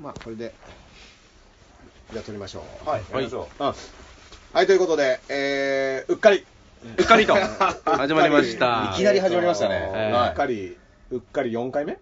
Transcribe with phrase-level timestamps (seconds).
[0.00, 0.54] まあこれで
[2.12, 2.88] じゃあ撮りましょう。
[2.88, 3.64] はい、はりましょう。
[3.64, 3.66] ん。
[3.66, 6.44] はいということでえー、うっかり。
[6.98, 7.34] うっかりと。
[7.84, 8.92] 始まりました。
[8.94, 9.90] いきなり始まりましたね。
[9.92, 10.16] えー。
[10.16, 10.30] はい。
[10.30, 10.78] うっかり
[11.10, 11.92] うっかり4回目？
[11.92, 11.96] う。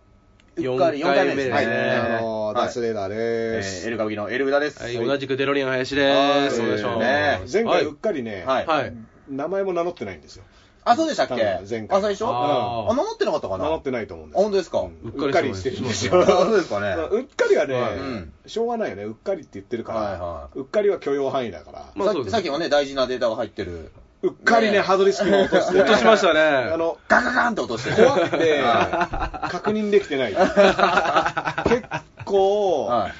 [0.72, 1.54] うっかり4回目ですね。
[1.54, 2.64] はい、ねあのーはい。
[2.66, 3.16] ダースレーダーえ
[3.56, 4.82] です、ーエル歌舞伎のエルウダです。
[4.82, 6.60] はい、同じくデロリアン林です。
[6.60, 6.98] お願いします。
[6.98, 7.40] ね。
[7.50, 8.66] 前回うっはかりね、はい。
[8.66, 8.92] はい。
[9.28, 10.44] 名前も名乗ってないんですよ
[10.84, 11.60] あ、そうでしたっけ？
[11.68, 11.98] 前回。
[11.98, 12.24] あ、最初？
[12.26, 12.92] あー。
[12.92, 13.64] あ、名乗ってなかったかな？
[13.64, 14.38] 名乗ってないと思うんです。
[14.38, 14.78] あ本当ですか？
[14.80, 15.24] うん。
[15.24, 16.88] うっかりしてるんですよあそうですかね。
[17.10, 17.96] うっかりはね、はい。
[17.96, 23.90] うんしょうがないよね、うっかりって言ってるから、はいはうっかりは許容範囲だから、さっきさっきもね、大事なデータが入ってる。
[24.22, 24.80] うっかりね、ね。
[24.80, 26.40] ハードディスクも落として、ね、落としましたね。
[26.40, 28.02] あのガガガンって落として。
[28.02, 30.32] 怖くては確認できてない、
[31.64, 31.82] 結
[32.24, 33.12] 構、はい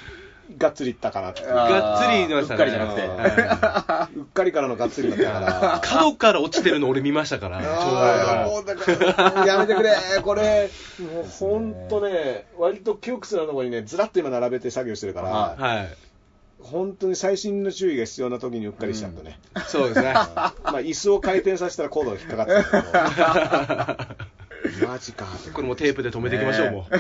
[0.65, 4.19] がっつりいったかなっていうがっつり言いましたねうっかりじゃなくて。
[4.19, 5.81] うっかりからのがっつりだったから。
[5.83, 8.51] 角から落ちてるの俺見ましたから、ちょうあーど。
[8.51, 15.89] もうだから、やめてくれ、 これ、もう本当ね、割と窮屈なところにね、ずらっと今並べて作業してるから、ははい。
[16.61, 19.39] 本当に細心の注意が必要な時にうっかりしちゃったね。
[19.67, 20.15] そうですね。
[20.15, 24.25] まあ、椅子を回転させたらコードが引っかかってたけど、
[24.87, 26.95] マジかとこれもテープで止めていきましょう、もう。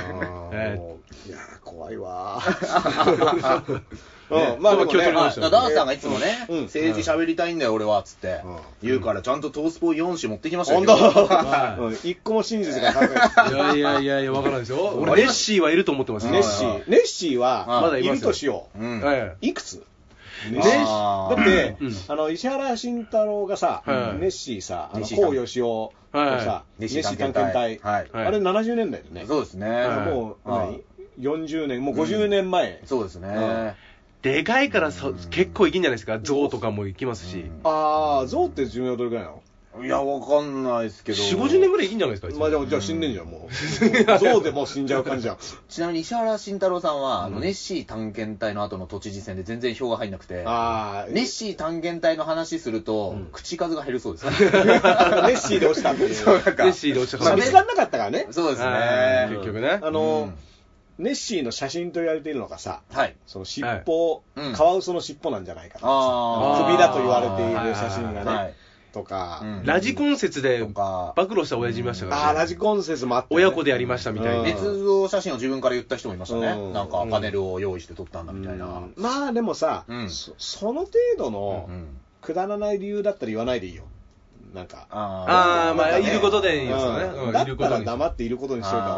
[0.52, 0.78] え
[1.26, 2.42] いやー、怖いわ。
[2.46, 3.82] ねー。
[4.56, 6.62] うん、まあでもねあダースさんがいつもね、うん。
[6.62, 8.40] 政治喋りたいんだよ、俺は、つって。
[8.44, 8.58] うん。
[8.82, 10.80] 言うから、ちゃんとトースポ4紙持ってきましたよ。
[10.84, 12.08] 本当？
[12.08, 13.52] 一個も真実が考えい。
[13.52, 14.78] いやいやいやいや、わからないですよ。
[14.96, 18.12] うん俺、ネッシーはいると思ってますネッシー、ネッシーは、まだいますよ。
[18.14, 18.78] いるとしよう。
[18.82, 19.00] うん。
[19.00, 19.48] はい。
[19.48, 19.82] いくつ？
[20.50, 21.92] ネッねだって、うん。
[22.08, 24.20] あの石原慎太郎がさ、はい。
[24.20, 28.26] ネッシーさ、あの高吉夫とはさ、ネッシー探ネッシー探検隊、検隊はい。
[28.28, 29.24] あれ70年代だよね。
[29.26, 29.68] そうですね。
[29.68, 30.82] はいもう、はい。
[31.18, 32.80] 何？40年、もう50年前。
[32.84, 33.76] そうですね。
[34.22, 35.16] でかいからそうん。
[35.30, 36.18] 結構いけんじゃないですか？
[36.18, 37.44] 象とかも行きますし。
[37.62, 39.42] あー、象って寿命どれくらいなの？
[39.82, 41.18] いや、わかんないですけど。
[41.18, 43.50] 4、50年ぐらいいいんじゃないですか、まあでも、じゃあ死んでんじゃん、もう。
[44.18, 45.38] 象でもう死んじゃう感じじゃん。
[45.68, 54.24] ちなみに石原慎太郎さんは、あの、うんネッシー探検隊の後の都知事選で全然票が入んなくて、あー、ネッシー探検隊の話すると、うん口数が減るそうです。
[54.30, 56.14] ネッシーで落ちたっていう。
[56.14, 58.28] そう、なんかネッシーで落ちたまあから見つかんなかったからね。
[58.30, 59.36] そうですはいね。
[59.36, 59.80] 結局ね。
[59.82, 60.34] あの、うん
[60.96, 63.16] ネッシーの写真と言われているのがさ、はい。
[63.26, 68.54] その尻尾、はいうんカワウソの尻尾なんじゃないかとかあー首だと言われている写真がね、はい
[68.94, 69.66] とか、うん。
[69.66, 72.26] ラジコン説で暴露した親父いましたからね。
[72.28, 74.40] あーラジコン説もあった、ね、親子でやりましたみたいな。
[74.40, 74.46] うん。
[74.46, 76.46] 捏造写真を自分から言った人もいましたね。
[76.48, 76.72] うん。
[76.72, 78.66] なんかパネルを用意して撮ったんだみたいな。
[78.66, 78.94] うん。
[78.96, 80.08] まあでもさ、うん。
[80.08, 81.86] そその程度のうん
[82.22, 83.82] くだらない理由だったら言わないでいいよ。
[84.54, 84.86] なんか。
[84.90, 85.74] あー。
[85.74, 87.04] まあいることでいいですよね。
[87.04, 87.26] うん。
[87.26, 88.94] うんだったらいることに黙っていることにしといた方が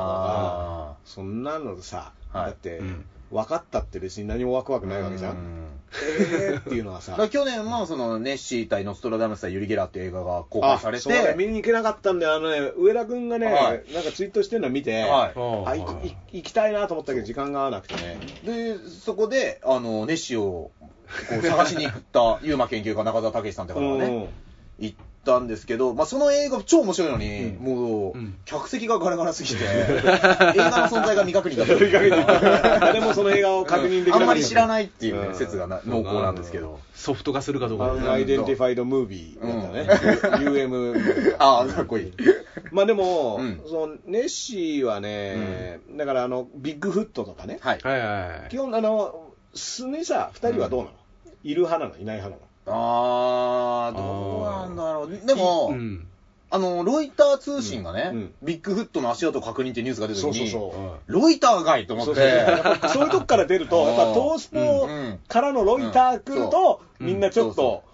[0.91, 2.45] あそんなのさ、はい。
[2.47, 5.67] だって、うん分かったって別に何もワクワクーないわけじゃん、うん。
[6.21, 7.17] えーっていうのはさ。
[7.29, 11.35] 去年もそのネッシー対ノストラダムス対ユリ・ゲラーっていう映画が公開あされて、そうね。
[11.37, 13.85] 見に行けなかったんであのね上田君がね、はい。
[13.93, 15.33] なんかツイートしてるの見て、は
[16.33, 16.39] い。
[16.39, 18.19] 行きたいなと思ったけど時間が合わなくてね。
[18.45, 20.91] で、そこで、あの、ネッシーをこ
[21.41, 24.29] う探しに行った、 UMA 研究家中沢健さんって方がね、
[24.79, 27.65] 行ったんですけど、まあ、その映画超面白いのに、うん。
[27.65, 28.39] もう、うん。
[28.47, 29.97] 客席がガラガラすぎて、 映
[30.57, 32.79] 画の存在が未確認だった。
[32.81, 35.35] 誰もその映画を確認できなかったあんまり知らないっていうね、うん。
[35.35, 36.81] 説がな濃厚なんですけど。
[36.95, 42.13] ソフト化するかどうか Unidentified Movie だったね、UM ああ、かっこいい。
[42.73, 43.61] まあでも、うん。
[43.67, 47.79] そのネッシーはね、だからあのビッグフットとかね、はい。
[47.83, 48.49] はいはいはい。
[48.49, 50.93] 基本あの素にさ2人はどうなの、
[51.45, 52.01] いる派なの？
[52.01, 52.56] いない派なの？
[52.66, 55.27] あー、どうなんだろう。
[55.27, 56.06] でも、うん。
[56.49, 58.19] あの、ロイター通信がね、うん。
[58.19, 61.12] うんビッグフットの足跡確認ってニュースが出た時に、そうそうそう。
[61.12, 62.28] ロイターがいと思って、そうそう。
[62.28, 67.84] そうやっぱそういうとこから出ると、やっぱトースポうんからのロイター来ると、うんみんなちょっと、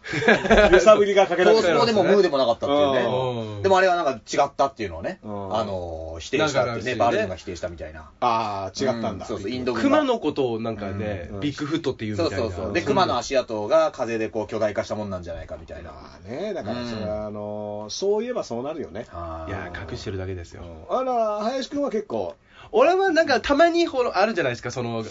[0.72, 3.58] 揺さぶりがかけトられてるースポでもムーでもなかったっていううね。
[3.60, 8.10] んでもあれはなんか違ったっていうのをね、うんあの、否定したっていうね、バーンが否定したみたいな。
[8.20, 9.24] ああ、違ったんだ。
[9.24, 12.36] うそうそう、インド熊のことをなんかねうん、ビッグフットっていうみたいな。
[12.36, 12.72] そうそうそう。
[12.72, 15.90] で、熊の足跡が風でこう巨大化したもんなんじゃないかみたいな。
[15.90, 19.06] まあね、だからそれうんは、あのそういえばそうなるよね。
[19.48, 20.62] いや、隠してるだけですよ。
[20.90, 22.34] あら、林くんは結構、
[22.70, 25.04] 俺はなんかたまにほらあるじゃないですか、その、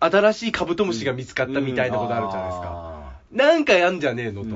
[0.00, 2.89] 新しいカブトムシが見つかったみたいなことあるじゃないですか。
[3.32, 4.48] あなんかやんじゃねえのと。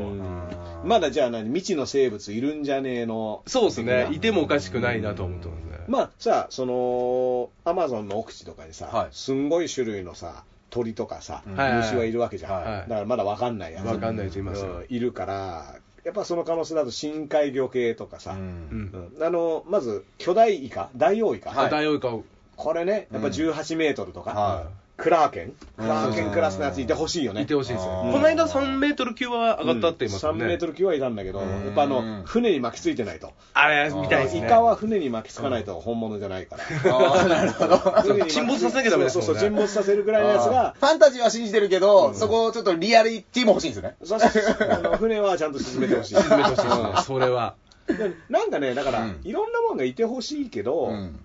[0.85, 3.43] まだじゃあ何、未知の生物いるんじゃねえの？
[3.47, 5.79] そうですね、いてもおかしくないなと思ってますね。
[5.89, 9.09] まあさ、その、アマゾンの奥地とかにさ、はい。
[9.13, 11.57] すんごい種類のさ、鳥とかさ、うん。
[11.57, 12.53] はい虫はいるわけじゃん。
[12.53, 13.85] はいだからまだわかんないやつ。
[13.87, 14.87] わかんないやついますん。
[14.89, 18.43] いるから、やっぱその可能性だと深海魚系とかさ、ううん。
[18.43, 19.11] ん。
[19.19, 19.25] うん。
[19.25, 21.51] あの、まず巨大イカ、ダイオウイカ。
[21.51, 21.71] はい。
[21.71, 22.15] ダイオウイカ、
[22.57, 23.33] これね、やっぱうん。
[23.33, 25.53] 18メートルとか、はクラーケン？
[25.77, 27.43] クラーケンクラスのやついてほしいよね。
[27.43, 30.47] いてほしいですよこの間3メートル級は上がったって言いますよ3ね。
[30.47, 33.33] メートル級はいたんだけど、やうんっぱあの、船に巻きついてないと。
[33.55, 34.47] あれ、みたいですね。
[34.47, 36.95] イカは船に巻きつかないと本物じゃないから。
[36.95, 38.25] ああ、なるほど。
[38.29, 43.97] 沈没させなきゃダメですそうそう、沈没させるぐらいのやつが、ファンタジーは信じてるけど、そこをちょっとリアリティも欲しいんですよね。
[44.05, 46.15] そうそう船はちゃんと沈めてほしい。
[46.15, 46.85] 沈めてほしいですね。
[47.05, 47.57] それは。
[47.89, 51.19] でなんかね、だから、うんいろんなものがいてほしいけど、うん。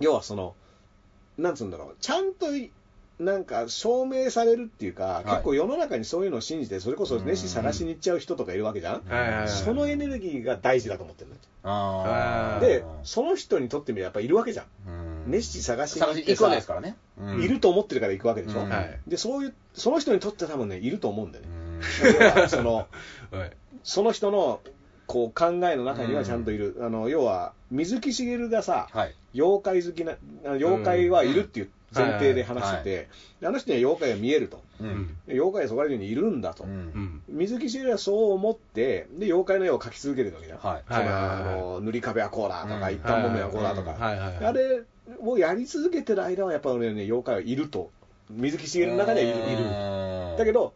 [0.00, 0.54] 要はその、
[1.38, 2.70] なんつうんだろう、ちゃんとい
[3.18, 5.30] なんか証明されるっていうか、い。
[5.30, 12.60] 結構世の中にそういうのを信じて、それこそ熱心探しに行っちゃう人とかいるわけじゃん、そのエネルギーが大事だと思ってるの。
[12.60, 15.30] で、その人にとってみればやっぱいるわけじゃん、うん。
[15.32, 16.06] 熱心探しに行
[16.36, 16.56] くわけ。
[16.56, 16.96] ですさ、からね。
[17.20, 17.42] うん。
[17.42, 18.68] いると思ってるから行くわけでしょ、うん。
[18.68, 19.00] はい。
[19.08, 22.48] でそういうその人にとっては多分ね、いると思うんだよね。
[22.48, 22.86] その
[23.30, 23.50] はい。
[23.82, 24.60] その人の
[25.06, 29.14] こう考えの中にはちゃんといる、あの要は水木しげるがさ、はい。
[29.34, 30.12] 妖怪好きな、
[30.46, 33.08] あ妖怪はいるっていう前提で話してて、
[33.40, 34.84] であの人には妖怪が見えると、う。
[34.84, 36.66] うん妖怪はそこら中にいるんだと、う。
[36.66, 37.22] うんん。
[37.28, 40.78] 水木しげるはそう思って、で妖怪の絵を描き続けるわけじゃん、は
[41.80, 41.82] い。
[41.82, 44.82] 塗り壁はこうだとか、うん一反木目はこうだとか、はいはいはいあれ
[45.20, 47.90] をやり続けてる間は、やっぱりね、妖怪はいると、
[48.30, 49.38] 水木しげるの中ではいる。
[49.38, 50.72] いるだけど、ど、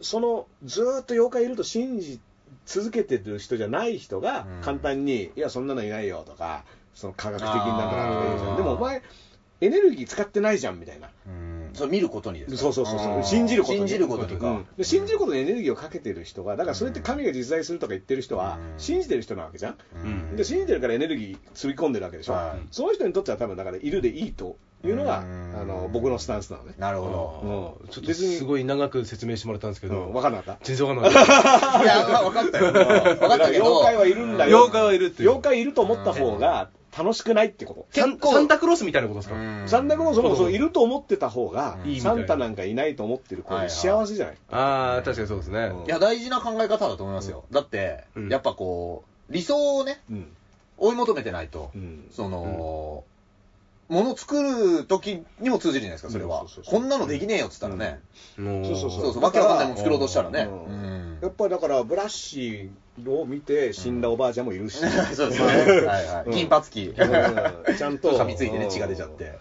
[0.00, 2.20] そのずーっと妖怪いると信じ
[2.66, 6.64] 続けてる人じゃない人がうん簡単に、いや、そんなのいないよとか、
[6.94, 8.56] その科学的になんとかとか言うじゃん。
[8.56, 9.02] でもお前、
[9.60, 11.08] エネルギー使ってないじゃんみたいな。
[11.26, 11.70] うん。
[11.74, 14.66] それ見ることにですかそうそうそうそう信じることに信じることにうかん。
[14.76, 19.76] で信じることにエネルギーをかけてる人が、だからそれって神が実在するとか言ってる人は、うん信じてる人なわけじゃん。
[20.04, 26.74] うんで信じてるからエネルギーつぎ込んでるわけでしょ、はいその人にとっては多分だからいるでいいというのが、うんあの僕のスタンスなのね。
[26.78, 30.64] なるほうんちょっとすごい長く説明してもらったんですけうん、ど、分かんなかった？
[30.64, 31.78] 全然わかんなかった。
[31.78, 31.84] ど。
[31.84, 32.72] いや、分かったよ。
[33.14, 33.64] 分かったけど。
[33.66, 34.56] 妖怪はいるんだよ。
[34.56, 37.86] 妖怪はいるっていう妖怪いると思った方が楽しくないってこと。
[37.92, 39.36] サン結構サンタクロースみたいなことですか？
[39.36, 44.36] うんサンタクロースもそういると思ってた方がうん、サンタなんかいないと思ってる子はいはい幸せじゃない？
[44.50, 45.60] ああ、確かにそうですね。
[45.72, 47.44] うんいや、大事な考え方だと思いますよ。
[47.50, 50.26] だってうん、やっぱこう、理想をね、うん。
[50.78, 52.08] 追い求めてないとう、ん。
[52.10, 53.04] その、
[53.88, 56.64] もの作る時にも通じるじゃないですか、それはうんそうそう。
[56.64, 58.00] そうこんなのできねえよっつったらね。
[58.38, 60.48] もそうそうそうそう、わけわかんないもの作ろうとしたらね。
[60.48, 62.68] うんうんやっぱりだから、ブラッシー
[63.08, 64.78] を見て死んだおばあちゃんもいるし。
[65.14, 65.46] そうですね。
[65.86, 66.36] はいはうんい。
[66.36, 66.86] 金髪期。
[66.88, 68.18] うんちゃんと。
[68.18, 69.38] 噛みついてね、血が出ちゃって。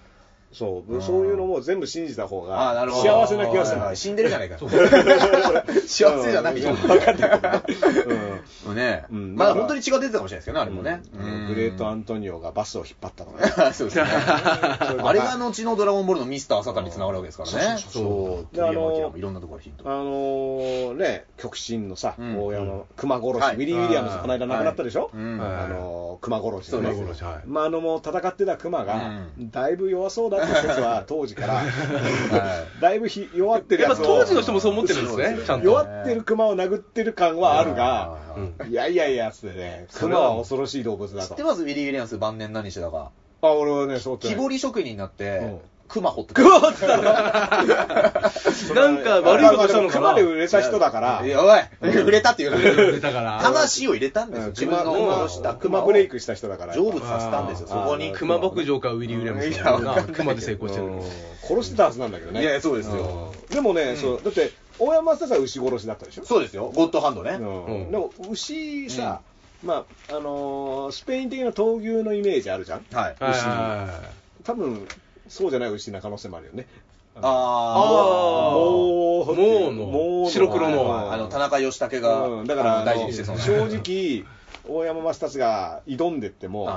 [0.51, 0.93] そう。
[0.93, 1.01] う、ん。
[1.01, 2.85] そういうのも全部信じた方が。
[2.89, 3.81] 幸せな気がする。
[3.95, 4.57] 死んでるじゃないか。
[5.87, 6.71] 幸せじゃないよ。
[6.71, 6.75] うん。
[6.75, 9.35] 分かんないけどねうんねうん。
[9.35, 9.53] まあ。
[9.53, 11.01] 本当に血が出てたかもしれないですけどね、あれもね。
[11.13, 11.47] うん。
[11.47, 13.73] グレート・アントニオがバスを引っ張ったとかね。
[13.73, 14.03] そうですね。
[14.05, 17.77] あれが後のドラゴンボールのミスター・サタンにつながるわけですからね。
[17.77, 19.83] そうであのいろんなところヒント。
[19.85, 22.43] あのーね、極真のさ、うん。
[22.43, 23.55] 大山、熊殺し、はい。
[23.55, 26.93] ウィリー・ウィリアムズ、この間亡くなったでしょ、あのー熊殺しのね。
[26.93, 27.43] そうです殺しはい。
[27.45, 35.65] まあ、あのもう戦ってた熊が、うだいぶ弱そうだって説は、当時から、はだいぶひ弱ってるやっぱ当時の人もそう思ってるんですね、ちゃんと。
[35.65, 41.43] 弱ってる熊を殴ってる感はあるが、うんいやいやいやつってね、熊は恐ろしい動物だと知って。
[41.43, 41.63] ます？
[41.63, 43.11] ウィリー・ウィリアムス晩年何してたか。
[43.41, 44.35] あ、俺はね、そう木ね。
[44.35, 45.59] 彫り職人になってうん、
[45.89, 46.41] 熊掘ってた。
[46.43, 54.45] 熊ってたのなんか悪いことしたのかな熊で売れた人だから、いや、おい、売れたっていう売れたから魂を入れたんですよ。
[54.45, 56.73] うん自分の熊殺した熊熊ブレイクした人だから。
[56.75, 58.13] 成仏させたんですよ、そこに。
[58.13, 61.05] 熊牧場かウィリー・ウィリアムスかないやわかんないけど熊で成功してるうんの。
[61.41, 62.41] 殺してたはずなんだけどね。
[62.41, 67.31] いやそうですようんでもね、そう、だって、大山正は牛殺しだったでしょそうですよ、ゴッドハンドね。
[67.39, 69.21] うんうんでも、牛さ、
[69.63, 73.15] まあ、あのースペイン的な闘牛のイメージあるじゃんはい。
[73.19, 74.87] はいはいはい多分、
[75.29, 76.67] そうじゃない牛な可能性もあるよね。
[77.15, 79.85] あもう、もうの。
[79.85, 80.83] もう白黒の。
[80.83, 82.47] うんあの、田中義武が、うん。
[82.47, 83.37] だから、大事にしてそ。
[83.37, 84.25] 正直、
[84.67, 86.69] 大山正達が挑んでっても、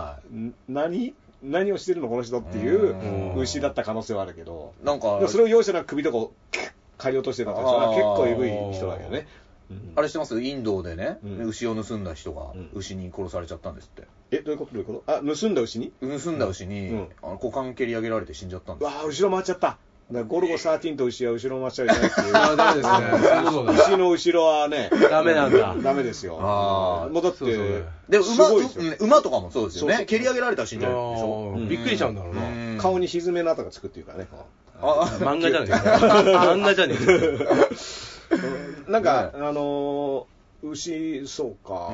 [0.69, 2.95] 何何をしてるの、この人っていう
[3.35, 3.41] うん。
[3.41, 6.33] 牛だった可能性はあるけど、なんかそれを容赦なく首とかを
[6.99, 9.27] 刈り落としてたって、それは結構エグい人だけどね。
[9.97, 10.41] あれしてます？
[10.41, 14.09] インドでね、うん牛を盗んだ人がうん牛に殺されちゃったんですって。
[14.31, 14.73] え、どういうこと？
[14.73, 15.13] どういうこと？
[15.13, 15.93] あ、盗んだ牛に？
[16.01, 19.79] 盗んだ牛に、うんあの股間蹴り上げられて死んじゃったんですうわあ後ろ回っちゃった。
[20.29, 22.37] ゴルゴ13と牛は後ろ回っちゃいけないっていう。
[22.37, 25.75] あーダメですね牛の後ろはね、ダメなんだ。
[25.83, 26.39] ダメですよ。
[26.39, 27.47] あーもうだって、
[28.11, 30.05] で、馬、すごいですようん馬とかもそうですよね。
[30.05, 31.55] 蹴り上げられたら死んじゃうでしょ？
[31.57, 32.43] うんびっくりしちゃうんだろうな。
[32.43, 34.27] うん顔にひずめの跡がつくっていうかね。
[34.83, 35.79] あ漫画じゃねえか。
[35.79, 37.55] 漫画じゃねえか。
[38.89, 40.33] なんか、ねあのー
[40.65, 41.91] 牛、そうか、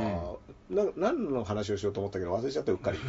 [0.68, 2.99] な、何の話をしようと思ったけど忘れちゃった、うっかり。
[3.00, 3.04] こ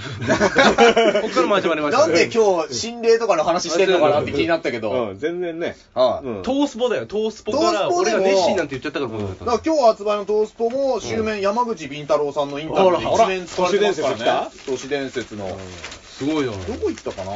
[1.28, 2.14] っからも始まりましたね。
[2.14, 5.10] なんで今日心霊とかの話してんのかなって気になったけど。
[5.10, 5.76] うん、全然ね。
[5.94, 6.44] はいうん。
[6.44, 14.52] トースポだよ、トースポから、トースポでも俺がネッシーなんて言っちゃったからだから今日発売のトースポも、終面山口敏太郎さんのインタビューで一面使われてますからね。
[14.66, 15.58] 都市伝説の。
[16.06, 16.54] すごいよ。
[16.54, 17.32] どこ行ったかな？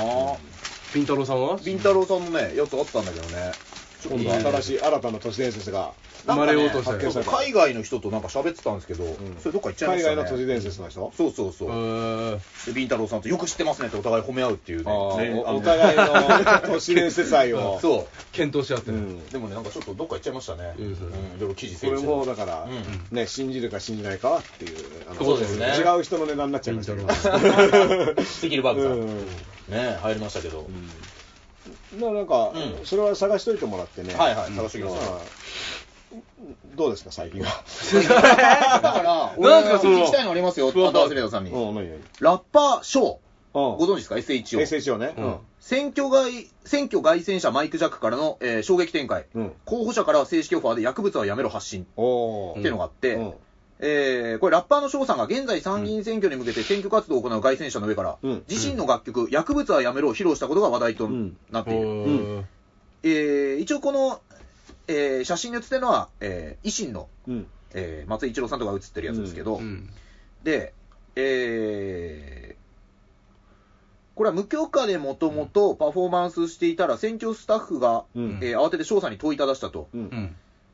[0.93, 1.57] ビンタロウさんは？
[1.57, 3.51] ビンタロウさんのね、やつあったんだけどね。
[4.09, 5.93] 今度ね新しい新たな都市伝説が
[6.25, 6.91] 生まれようとした。
[6.93, 9.03] よなんかねそう海外の人となんか喋ってたんですけど、
[9.39, 10.15] それどっか行っちゃいましたね。
[10.15, 11.11] 海外の都市伝説の人？
[11.15, 11.69] そうそうそう。
[11.69, 12.65] えー。
[12.67, 14.91] で、ビンタロウさんとよく知ってますねってお互い褒め合うっていうね。
[14.91, 17.79] おお互いの都市伝説愛を。
[17.81, 19.23] そ検討し合ってる、うん。
[19.27, 19.31] う。
[19.31, 20.73] でもね、なんかちょっとどっか行っちゃいましたね。
[20.77, 20.85] うん。
[20.85, 20.97] うん、い
[21.39, 22.67] ろいろ記事それもだから、
[23.11, 24.77] うね、信じるか信じないかはっていう
[25.17, 25.73] そうですね。
[25.77, 28.91] 違う人の値段になっちゃいましたけどステキルバーグさん。
[28.93, 29.07] うん。
[29.69, 30.57] ね流行りましたけど。
[30.59, 30.69] だか
[31.99, 32.85] らなんか、うん。
[32.85, 34.13] それは探しといてもらってね。
[34.13, 35.19] はいはい探しておきますまあ
[36.75, 37.63] どうですか最近は？
[38.81, 41.01] だから、俺 なんすかその聞きたいのありますよ、アふわふわ。
[41.03, 41.51] ダースレーダーさんに。
[41.51, 41.99] うん何何？
[42.19, 43.17] ラッパーショー。
[43.53, 44.59] ごご存知ですか ?SHO。
[44.61, 45.13] SHO ね。
[45.17, 45.35] うん。
[45.59, 46.31] 選挙外、
[46.65, 49.25] 選挙外戦者マイク・ジャックからの、えー衝撃展開。
[49.35, 49.53] うん。
[49.65, 51.85] 候補者からは正式オファーで薬物はやめろ発信。
[51.95, 52.59] おー。
[52.59, 53.33] っていうのがあって、うん
[53.85, 58.43] えーこれラッパーの翔さんが現在参議院選挙に向けて選挙活動を行う外戦者の上から、うん。
[58.49, 61.37] 自身の楽曲、薬物はやめろを披露したことが話題とうん。
[61.51, 61.87] なっている。
[61.87, 62.45] うん。
[63.03, 64.21] えー一応この、
[64.87, 67.47] えー写真に写ってるのは、えー維新の、うん。
[67.73, 69.89] えー松井一郎さんとかが写ってるやつですけど、うん。
[70.43, 70.73] で、
[71.15, 72.63] えー
[74.15, 78.39] これは無許可でもともとパフォーマンスしていたら、選挙スタッフが、うん。
[78.43, 79.89] えー慌てて翔さんに問いただしたと。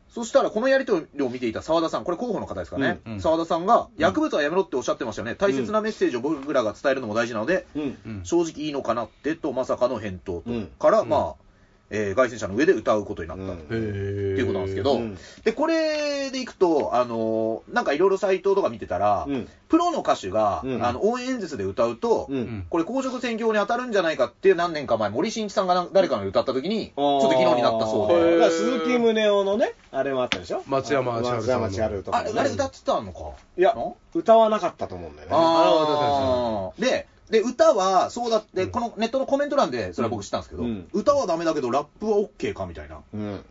[0.10, 3.00] そしたら、このやり取りを見ていた澤田さん、これ候補の方ですかね。
[3.06, 5.36] うんうん澤田さんが、薬物はやめろっておっしゃってましたよね。
[5.36, 10.44] 大切なメッセージを僕らが伝えるのも大事なので、うんうん正直いいのかなってと、まさかの返答と。
[10.48, 11.49] うんから、うんまあ、
[11.92, 13.44] えー外戦者の上で歌うことになった。
[13.46, 13.52] と。
[13.70, 15.18] ういうことなんですけど、うん。
[15.44, 19.50] で、これでいくと、あのーなんかいろいろサイトとか見てたら、うん。
[19.68, 20.86] プロの歌手が、うん。
[20.86, 22.30] あの応援演説で歌うと、
[22.70, 28.50] これ公職選挙法に当たるんじゃないかって何年か前、森進一さんがな誰かの歌った時に、ちょっと議論になったそうで。
[28.50, 30.64] 鈴木宗男のねあれもあったでしょ？
[30.68, 33.20] 松山千春とかあれ、あれ歌ってたのか
[33.58, 35.36] いやの歌わなかったと思うんだよね。
[35.36, 36.82] あー。
[36.82, 40.88] で、で、歌は、そうだって、このネットのコメント欄で、それは僕知ったんですけど、うん。
[40.94, 43.02] 歌はダメだけど、ラップは OK かみたいな。
[43.14, 43.46] うん。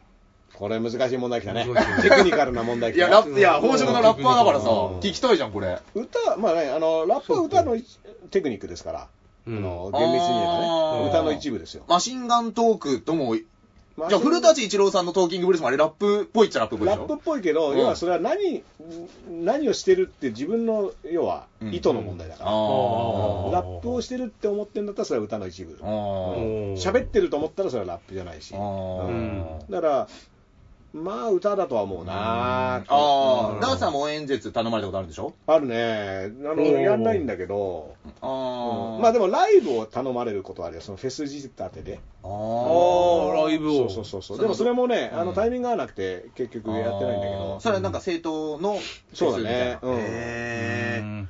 [0.54, 1.64] これ難しい問題きたね。
[2.02, 4.98] テクニカルな問題いや、きたラップ、いや、本職のラッパーだからさ、うん。
[4.98, 5.80] 聞きたいじゃん、これ。
[5.94, 9.08] 歌まあねあのラップは歌の一テクニックですから、
[9.46, 9.58] うん。
[9.58, 11.08] あの厳密に言えばね。
[11.10, 11.84] 歌の一部ですよ。
[11.86, 13.36] マシンガントークとも、
[13.98, 16.98] じまあゃあ、古舘一郎さんのトーキングブルースもあれ、ラップっぽいっちゃラップっぽいでしょ？
[16.98, 17.78] ラップっぽいけど、うん。
[17.78, 18.62] 要はそれは何
[19.28, 21.74] 何をしてるって自分の要はうん。
[21.74, 23.52] 意図の問題だから、あー。
[23.52, 25.78] ラップをしてるって思ってんだったらそれは歌の一部。
[25.82, 26.72] あー。
[26.74, 29.58] 喋ってると思ったらそれはラップじゃないし、あうーん。
[29.68, 30.08] だから
[30.94, 32.12] まあ歌だとは思うな。
[32.78, 33.60] ああ、うん。
[33.60, 35.34] ダンさんも応援演説頼まれたことあるでしょ？
[35.46, 36.32] あるね。
[36.44, 38.96] あのやんないんだけど、あうん。
[38.96, 38.98] あ。
[39.00, 40.82] まあでもライブを頼まれることはあるよ。
[40.82, 42.00] そのフェス仕立てで。
[42.22, 43.90] ああーーライブを。
[43.90, 45.20] そうそうそうでもそれもね、うん。
[45.20, 47.60] あのタイミングが合わなくて結局やってないんだけど。
[47.60, 48.78] それはなんか政党の
[49.12, 49.78] そうだね。
[49.80, 49.96] フェスみたいな。
[49.96, 49.98] うん。
[50.00, 51.26] へー。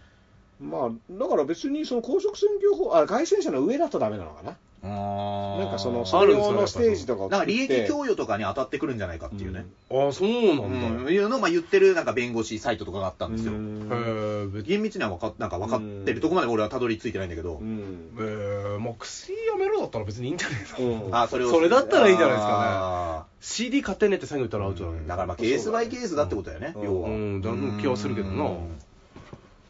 [0.61, 9.67] まあだから別にその公職選挙法あ外戦車の上だとダメなのかななんかそのそれ用のステージとかをなんか利益作供与とかに当たってくるんじゃないかっていうね。
[9.91, 13.53] ああそうなんうん、だ、いうのをまあ言ってるなんか弁護士サイトとかがあったんですよ。
[13.53, 14.59] うん。
[14.59, 17.57] へ厳密には分かっなんか分かってるとこまで俺はたどり着いてないんだけど。
[17.57, 18.13] うん。
[18.19, 21.15] えー、まあ薬やめろだったら別にいいんじゃないの、うん。
[21.17, 21.51] あそれを。
[21.51, 22.57] それだったらいいんじゃないですかね。
[22.59, 26.83] あ CD 買ってねって最後言ったらアウトだね、ーだからまあケースバイケースだってことだよね、うん。
[26.85, 27.09] 要は。
[27.09, 27.43] うん。
[27.43, 28.45] だ気はするけどな。
[28.45, 28.79] うん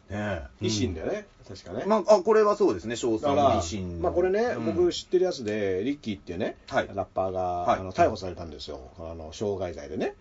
[0.09, 0.43] ね。
[0.61, 1.27] 維新だよね。
[1.47, 1.81] 確かね。
[1.85, 1.87] え。
[1.87, 4.01] まあ、あ、これはそうですね、翔さんだからの維新。
[4.01, 4.65] まあこれね、うん。
[4.65, 6.89] 僕知ってるやつでリッキーっていうね、はい。
[6.93, 7.79] ラッパーが、はい。
[7.79, 8.79] あの逮捕されたんですよ。
[8.99, 10.15] あの傷害罪でね。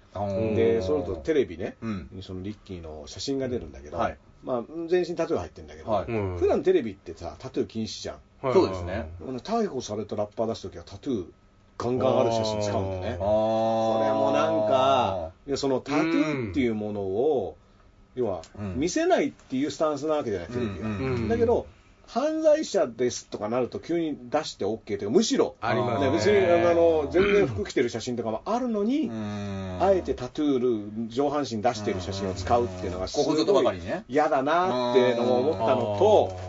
[0.54, 2.08] でその後テレビね、うん。
[2.12, 4.18] にそのリッキーの写真が出るんだけど、はい。
[4.44, 6.04] まあ、全身タトゥー入ってるんだけど、はい。
[6.06, 6.38] うん。
[6.38, 8.16] 普段テレビってさタトゥー禁止じゃん。
[8.40, 9.10] はいそうですね。
[9.42, 11.26] 逮捕されたラッパー出すときはタトゥー
[11.76, 13.08] ガンガンある写真使うんだよね。
[13.10, 13.18] あー。
[13.18, 17.56] これもなんかいやそのタトゥーっていうものを、
[18.18, 18.74] 要はうん。
[18.76, 21.66] 見せないっていうスタンスなわけじゃないテレビが、うんうんだけど
[22.08, 25.56] 犯罪者ですとかなると急に出して OK というかむしろ。
[25.60, 26.06] ありますね。
[26.06, 29.78] ね別にあの全然服着てる写真とかもあるのに、うん。
[29.78, 33.80] あえてタトゥール上半身出してる写真を使うっていうのがすごい。
[34.08, 36.40] 嫌だなっていうのを思ったのと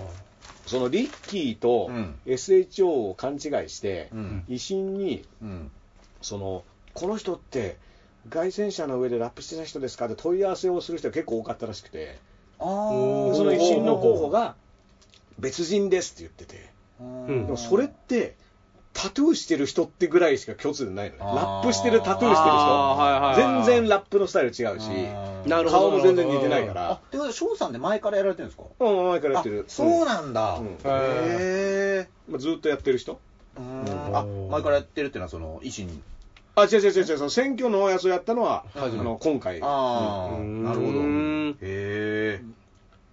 [0.66, 2.16] そのリッキーとうん。
[2.26, 4.44] SHO を勘違いしてうん。
[4.48, 5.72] 維新にうん。
[6.22, 7.76] そのこの人って
[8.30, 10.06] 外戦車の上でラップしてた人ですか？
[10.06, 12.18] って問い合わせをする人が結構多かったらしくて。
[12.60, 14.56] その維新の候補が
[15.40, 16.70] 別人ですって言ってて。
[17.00, 17.46] うん。
[17.46, 18.36] でもそれって
[18.92, 21.24] タトゥーしてる人ってぐらいしか共通点ないのね。
[21.24, 24.90] ラップしてるタトゥーしてるあーはいはい人はい全然ラップのスタイル違うし
[25.48, 28.66] なるほど顔も全然似てないかあ、らってことは翔さんで前からやられてるんですか？
[28.80, 29.66] うん前からやってる。
[29.66, 30.58] あそうなんだ。
[30.58, 30.66] うん。
[30.66, 32.10] へえ。
[32.28, 33.22] まあずっとやってる人。
[33.58, 33.86] うん。
[34.14, 36.04] あ、前からやってるっていうのはその維新。
[36.56, 41.00] あ違う違う違う選挙のやつをやったのはあの今回ああ、うんなるほど。
[41.00, 42.42] うんへえ。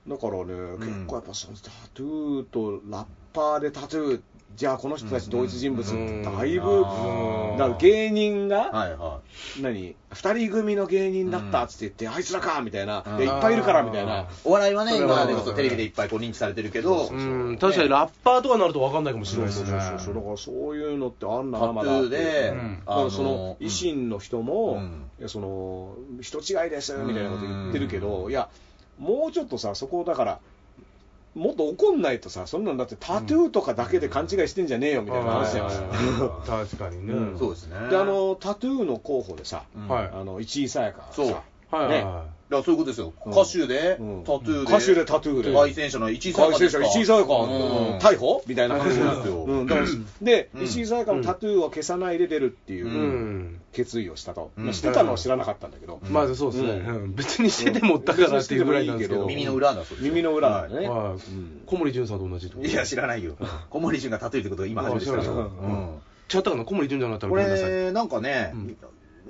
[0.09, 4.21] だからね、結構やっぱそのタトゥーとラッパーでタトゥー、
[4.56, 7.56] じゃあこの人たち同一人物ってだいぶ、うん。
[7.58, 9.20] だから芸人が、はいは
[9.60, 13.22] 何、二人組の芸人だったっつって言って、あいつらかみたいな、うん。
[13.22, 14.20] いやいっぱいいるからみたいな。
[14.22, 14.26] い。
[14.44, 19.68] お笑いはね、今でこそテレビでいっぱいこう認知されてるけど、うん、確かにラッパーとかになると分かんないかもしれないですね。
[19.68, 22.08] そうそうそう、だからそういうのってあんなまだ。
[22.08, 23.10] で、うん。
[23.10, 25.10] その維新の人も、うん。
[25.20, 28.48] いやその人違いですみたいなこと言ってるけど、いや、
[28.98, 30.38] もうちょっとさ、そこをだから、
[31.37, 35.71] もっと怒んないとさ、そんなんだってタトゥーとかだけで勘違いしてんじゃねえよみたいな話じゃん。
[36.47, 37.12] 確かにね。
[37.12, 37.76] うんそうですね。
[37.90, 42.04] で、あの、タトゥーの候補でさ、あの、市井さやかがさそうねはいはい。
[42.04, 43.12] はだからそういうことですよ。
[43.26, 43.32] うん。
[43.32, 44.25] 歌手で、うん。
[44.25, 45.52] タトゥーで、歌手でタトゥーで。
[45.52, 47.99] 凱旋者の一位改正者、石井さやか、うん。
[47.99, 48.44] 逮捕？
[48.46, 49.42] みたいな感じなんですよ。
[49.42, 49.58] うん。
[49.61, 49.66] うん。
[49.66, 49.88] だから
[50.23, 50.62] で、うん。
[50.62, 52.88] 石井さやかのタトゥーを消さないで出るっていうい。
[52.88, 53.61] ううん。
[53.73, 54.52] 決意をしたと。
[54.70, 55.99] してたのは知らなかったんだけど。
[56.00, 56.12] うん。
[56.12, 56.70] まずそうですね。
[56.70, 56.87] うん。
[56.87, 57.14] うん。
[57.16, 59.26] 別にしててもだからっていうぐらいなんですけど。
[59.26, 60.88] 耳の裏だそうですよ耳の裏だよね。
[60.88, 62.68] はいうん小森純さんと同じってこと。
[62.68, 63.35] いや、知らないよ。
[63.70, 65.20] 小森純がタトゥーってことを今初めて知ったよ。
[65.20, 65.44] あ知らない。
[65.44, 66.00] うん。
[66.32, 66.64] 違ったかな？
[66.64, 67.70] 小森純じゃなかったらこごめんなさい。
[67.70, 68.76] れ、なんかねうん、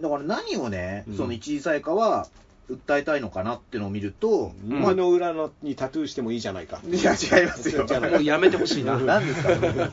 [0.01, 2.29] だから何をねうん、その一位さやかは
[2.71, 6.81] 訴えたいのかなってのを見ると、耳の裏のにタトゥーしてもいいじゃないか。
[6.85, 7.87] いや、違いますよ。
[7.87, 8.99] もうやめてほしいな。
[8.99, 9.53] 何ですか、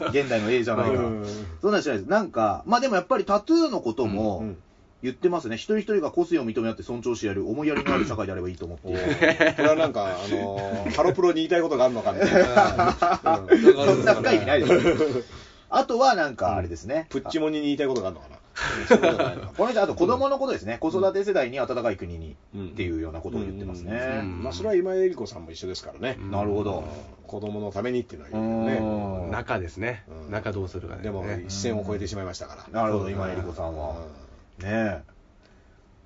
[0.10, 1.26] 現代の A じゃないかうん。
[1.62, 2.10] そんなんじゃないです。
[2.10, 4.58] なんか、まあでもやっぱりタトゥーのことうもん
[5.04, 5.56] 言ってますね。
[5.56, 8.88] 一人一人が個性を認め合って尊重し合える思いやりのある社会であればいいと思って。
[9.56, 13.40] これはなんか、あのーハロプロに言いたいことがあるのかみたいな。
[13.40, 14.80] う んそんな深い意味ないでしょ。
[15.70, 17.06] あとはなんかあれですね。
[17.10, 18.38] プッチモニに言いたいことがあるのかな。
[19.58, 20.78] この人、あと子供のことですね。
[20.80, 24.22] 子育て世代に温かい国にうんっていうようなことを言ってますうね。
[24.22, 26.18] んまあ、それは今江里子さんも一緒ですからね。
[26.32, 26.84] なるほど。
[27.28, 29.28] 子供のためにっていうのはね。
[29.28, 30.30] ん中ですねう。
[30.30, 31.02] ん中どうするかね。
[31.02, 32.82] でもね一線を越えてしまいましたから。
[32.82, 33.96] なるほど、今江里子さんは。
[34.60, 35.14] ねうん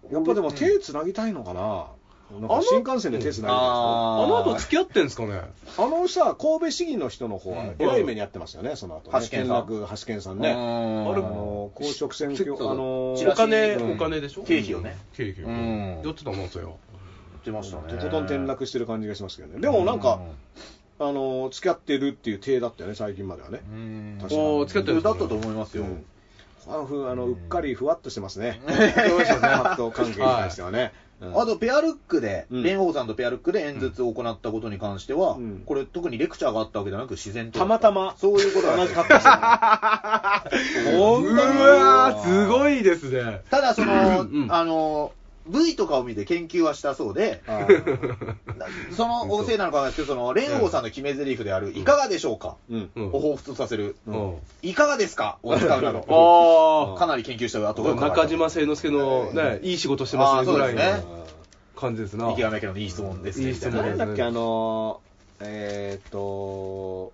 [0.09, 1.87] やっぱでも手つなぎたいのかな。
[2.29, 5.41] なんか新幹線で手つなぎたいああの後付き合ってんですかね？
[5.77, 9.19] あのさ、神戸市議の人の方はうん、えらい目に遭ってますよね、その後ね。
[9.25, 10.41] 橋健さん転落、橋健さんえ。
[10.41, 10.51] ね。
[10.51, 14.43] うんあれ、あの、公職選挙、あのお金、うんお金でしょ？
[14.43, 14.97] 経費をね。
[15.13, 15.47] 経費を。
[15.47, 16.71] うんやってたな、それは。
[16.71, 17.93] 言ってましたね。
[17.93, 19.61] とことん転落してる感じがしますけどね。
[19.61, 20.19] でもなんか、
[20.99, 23.61] あの、付き合ってるっていう体だったよね、最近まではね。
[23.71, 25.83] うん、確かに付き合ってるんですかだったと思いますよ。
[25.83, 26.05] うん
[26.69, 28.59] あのふあのうっかりふわっとしてますね。
[28.67, 28.91] そうで
[29.25, 30.91] すよね関係に関してはね。
[31.21, 31.41] うん。
[31.41, 32.63] あと、ペアルックで、うん。
[32.63, 35.63] 蓮舫さんとペアルックで演説を行ったことに関しては、うん。
[35.65, 37.59] これ特にレクチャーがあったわけじゃなく自然と。
[37.59, 39.29] たまたま、そういうことなんです同じ格好して
[40.91, 43.41] うわー、すごいですね。
[43.49, 44.47] ただ、その、うん。
[44.49, 45.11] あの、
[45.49, 47.41] V とかを見て研究はしたそうで、
[48.95, 52.57] そのおせいなのかわかんないですけど、その、蓮舫さんの決め台詞である、いかがでしょうか？
[52.69, 52.91] うん。
[52.95, 54.37] うんを彷彿とさせる、うん。
[54.61, 55.37] いかがですか？
[55.43, 55.99] を使うなど、
[56.95, 61.37] あかなり研究した後あ、中島誠之助のね、いい仕事してますねぐらいのあーそうですね。
[61.75, 62.31] 感じですな。
[62.31, 63.47] 池上家のいい質問ですね。
[63.49, 67.13] いい質問ななんだっけ、あのー、えーっと、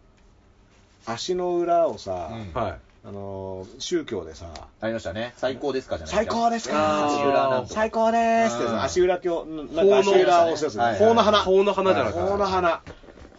[1.05, 2.61] 足の裏をさ、うん。
[2.61, 2.79] はい。
[3.05, 4.47] あのー、宗教でさ、
[4.79, 5.33] ありましたね。
[5.35, 7.07] 最高ですかじゃない最高ですか。
[7.07, 7.73] 足裏なんとか。
[7.73, 11.39] 最高ですってうん足裏教、なんか足裏を押すやつはい法の花。
[11.39, 12.81] 法の花じゃなくて法の花。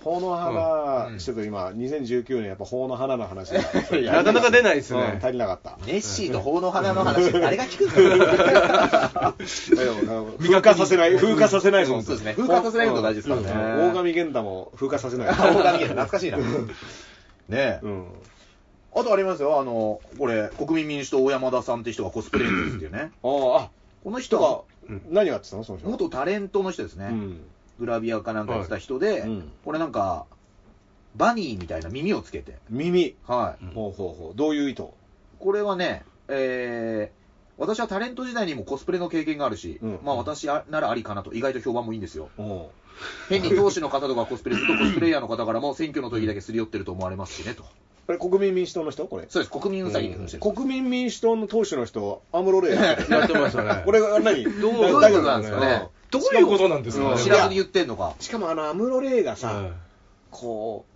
[0.02, 1.18] 法の花、うん。
[1.18, 3.54] ちょっと今、2019年やっぱ法の花の話。
[3.54, 5.18] がいやなかなか出ないですうんね。
[5.22, 5.78] 足りなかった。
[5.86, 9.34] ネッシーと法の花の話、誰が聞くんだ
[10.40, 12.34] 風化させない、風化させないそうですね。
[12.36, 13.48] 風化させないこと大事ですからね。
[13.50, 13.92] うん。
[13.92, 15.28] 大神源太も風化させない。
[15.28, 16.36] 大神源懐かしいな。
[16.36, 16.44] ね
[17.48, 17.80] え。
[17.82, 18.04] うん。
[18.96, 23.10] あとありますよ、あの、これ、国民民主党大山田さんって人がコスプレ演説っていうね。
[23.22, 23.70] ああ、あ、
[24.04, 24.60] この人が
[25.10, 25.64] 何をやってたの？
[25.64, 25.88] その人。
[25.88, 27.08] 元タレントの人ですね。
[27.10, 27.40] うん。
[27.80, 30.26] グラビアかなんかやってた人で、はいうんこれなんか、
[31.16, 33.16] バニーみたいな耳をつけて、耳。
[33.26, 33.64] はい。
[33.64, 34.36] うんほうほうほう。
[34.36, 34.84] どういう意図？
[35.40, 42.28] これはね、えー、私はタレント時代にもコスプレの経験があるし、うんまあ私ならありかなと、意外と評判もいいんですよ。
[42.38, 42.70] お
[43.28, 47.64] 変に党首の方とかコスプレすると、コスプレイヤーの方からも選挙の時だけすり寄ってると思われますしねと。
[48.06, 49.06] これ国民民主党の人？
[49.06, 49.26] これ。
[49.28, 50.38] そうです、国民うさぎの人。
[50.38, 52.76] 国民民主党の党首の人、アムロレイ。
[52.76, 53.82] やってましたね。
[53.84, 54.44] これが何？
[54.44, 55.88] どういうことなんですかね。
[56.10, 58.14] どういうことなんですか知らずに言ってんのか。
[58.20, 59.72] しかもあの、アムロレイがさ、はい
[60.30, 60.93] こう、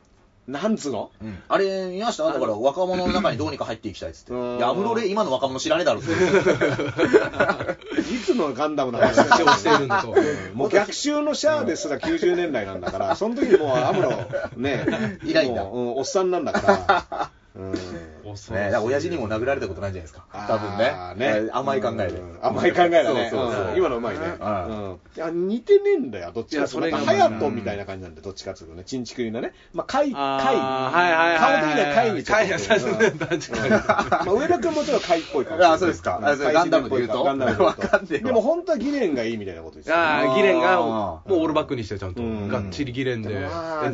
[0.49, 1.11] なんつうの？
[1.23, 1.39] うん。
[1.49, 2.25] あれ見ました？
[2.25, 4.33] だから若者の中にどうにか入っていきたいっつって。
[4.33, 6.11] う んいや、アムロレイ今の若者知らねえだろって。
[8.01, 9.89] いつのガンダムの話話をしているん。
[9.89, 10.15] だと。
[10.55, 14.11] もう逆襲のシャアですら90年代なんだから、その時にもうアムロ、
[14.57, 15.65] ね、 いないんだ。
[15.65, 17.73] おっさんなんだから、うん。
[17.73, 20.27] ね、だから親父にも殴られたことないんじゃないですか。
[20.47, 21.43] 多分ね。
[21.43, 21.51] ね。
[21.53, 22.19] 甘い考えで。
[22.19, 22.39] うん。
[22.41, 23.29] 甘い考えだね。
[23.31, 24.21] そうそう今のうまいね。
[24.39, 24.99] はいうん。
[25.17, 28.85] いや似てねえんだよ、どっちかそれがハヤトみたいな感じなんで、どっちかっていうとね。
[28.85, 29.53] チンチクリなね。
[29.73, 32.45] まあ、貝、いはいはい顔的には貝にちょっと。
[32.45, 33.71] 貝がさすがに確かに。
[33.71, 35.75] まあ、上田君もちろん貝っぽいかもしれない。
[35.75, 36.21] あそうですか。
[36.23, 37.25] ガンダムで言うと。
[37.25, 38.19] ガンダムで。
[38.19, 39.93] でも本当はギレンがいいみたいなことです。
[39.93, 42.49] ああ、ギレンがもうオールバックにしてちゃんと、うん。
[42.49, 43.49] がっちりギレンで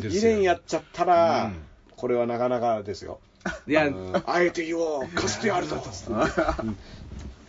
[0.09, 1.63] ギレンやっちゃったら、うん。
[1.95, 3.19] これはなかなかですよ。
[3.67, 6.13] いや、うんあえて言おう、かつてあるぞと。
[6.63, 6.77] うん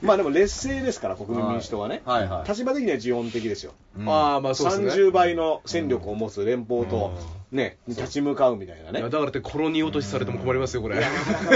[0.02, 2.02] まあでも劣勢ですから、国民民主党はね。
[2.04, 3.72] はいはい立場的には自音的ですよ。
[3.98, 5.04] うんああ、まあそうですね。
[5.04, 7.18] 30倍の戦力を持つ連邦と、
[7.56, 9.08] ね、に立ち向かうみたいないねや。
[9.08, 11.02] だからってコロニー落としされても困りますよ、これ。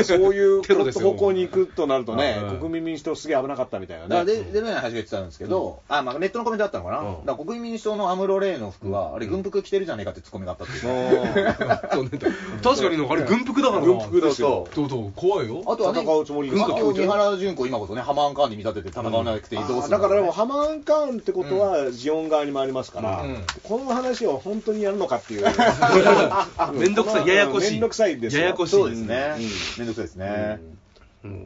[0.05, 4.35] そういう テロですよ方向に行くとなるとねうん、国民民主党すげえ危なかったみたいなだからね。
[4.35, 6.99] で、デロヤン初め言ってたんですけど、あ、まあネットのコメントだったのかな。
[6.99, 7.27] うん。
[7.27, 10.81] だから国民民主党のアムロレイの服は、あれ軍服着てるじゃねえかってツッコミがあったっていう。
[11.93, 12.11] そうね。
[12.63, 13.87] 確かになんかあれ軍服だからな。
[13.87, 15.63] 軍服ですよそうそう、怖いよ。
[15.67, 23.45] あとはね、戦うつもりですか軍服を三原純子今こそね、ハマーンカーンに見立てて戦わなくてどうするあーだからでも、ハマーンカーンってことは、ジオン側に回りますから、うん。
[23.63, 25.45] この話を本当にやるのかっていう。
[26.73, 29.35] めんどくさいややこしいめんどくさいですよややこしいですね
[29.77, 29.85] うん。
[29.85, 30.61] めんどくさいですね。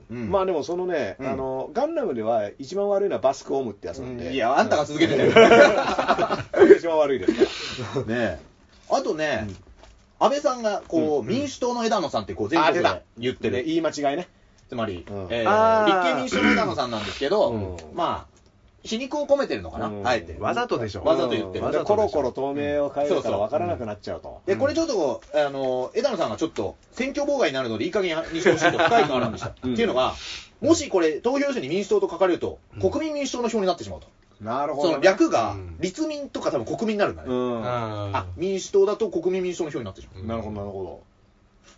[0.09, 4.33] まあでもそのね、うんあの、ガンダムでは一番悪いのはバスクオムってやつなんで。
[4.33, 5.29] いや、あんたが続けてる。
[5.29, 5.35] ね
[6.79, 8.05] 一番悪いですから。
[8.09, 8.39] え。
[8.91, 9.49] あとね、
[10.21, 13.57] 安倍さんが、こう、民主党の枝野さんってこう全国で言ってる。
[13.57, 14.29] で言い間違いね。
[14.69, 18.34] つまり、うんえ立憲民主党の枝野さんなんですけど、うんまあ、
[18.85, 20.37] 皮肉を込めてるのかな、うんあえて。
[20.39, 21.03] わざとでしょ。
[21.03, 24.43] わざと言ってるコロコロ透明を変えるからうん分からなくなっちゃうと。
[24.47, 29.55] で、これちょっと、あの、枝野さんがちょっと、選挙妨害になるので、いい加減にしてほしいと深い感あるんでした。
[29.63, 30.15] うんっていうのが、
[30.61, 34.07] もしこれ、投票所に民主党と書かれると、国民民主党の票になってしまうと。
[34.41, 37.29] なるほど、その略がうん、立民とか多分国民になるんだね。
[37.31, 37.65] うん。
[37.65, 41.14] ああ、民主党だと国民民主党の票になってしまうんなるほど、なるほう。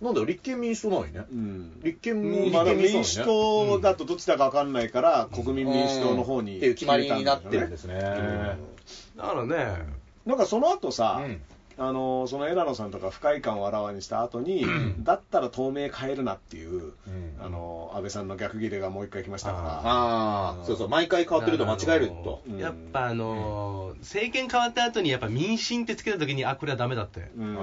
[0.00, 1.24] なんだよ、立憲民主党ないねど。。
[1.32, 1.80] うん。
[1.82, 7.98] 立憲うんまあ、民主主党だとどっちだか分かんないから、国民民主党の方にっていう決まりになってるんですね。
[8.00, 9.78] だからね、
[10.26, 11.40] なんかその後さ、うん
[11.78, 14.64] あのその枝野さんとか不快感をあらわにした後に、
[15.00, 17.36] だったら透明変えるなっていう、うん。
[17.38, 22.42] あの安倍さんの逆ギレがもう一回来ましたから、ああ、そうそう、毎回変わってると間違えると。
[22.48, 22.58] うん。
[22.58, 27.30] やっぱあのー政権変わった後にやっぱ民進ってつけた時にあこれはダメだって。
[27.36, 27.58] うん。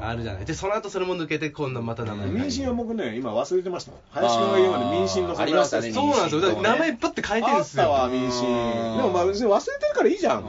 [0.00, 0.44] あるじゃない。
[0.44, 4.00] でその後それも抜けて今度また名前民進は僕ね、今忘れてましたもん。
[4.10, 6.62] 林くんが言うまで民進のあーありましたねそうなんですよ。
[6.62, 8.42] 名前パッて変えてるんあったですよわ民進。
[8.42, 10.44] でもまあ別に忘れてるからいいじゃん。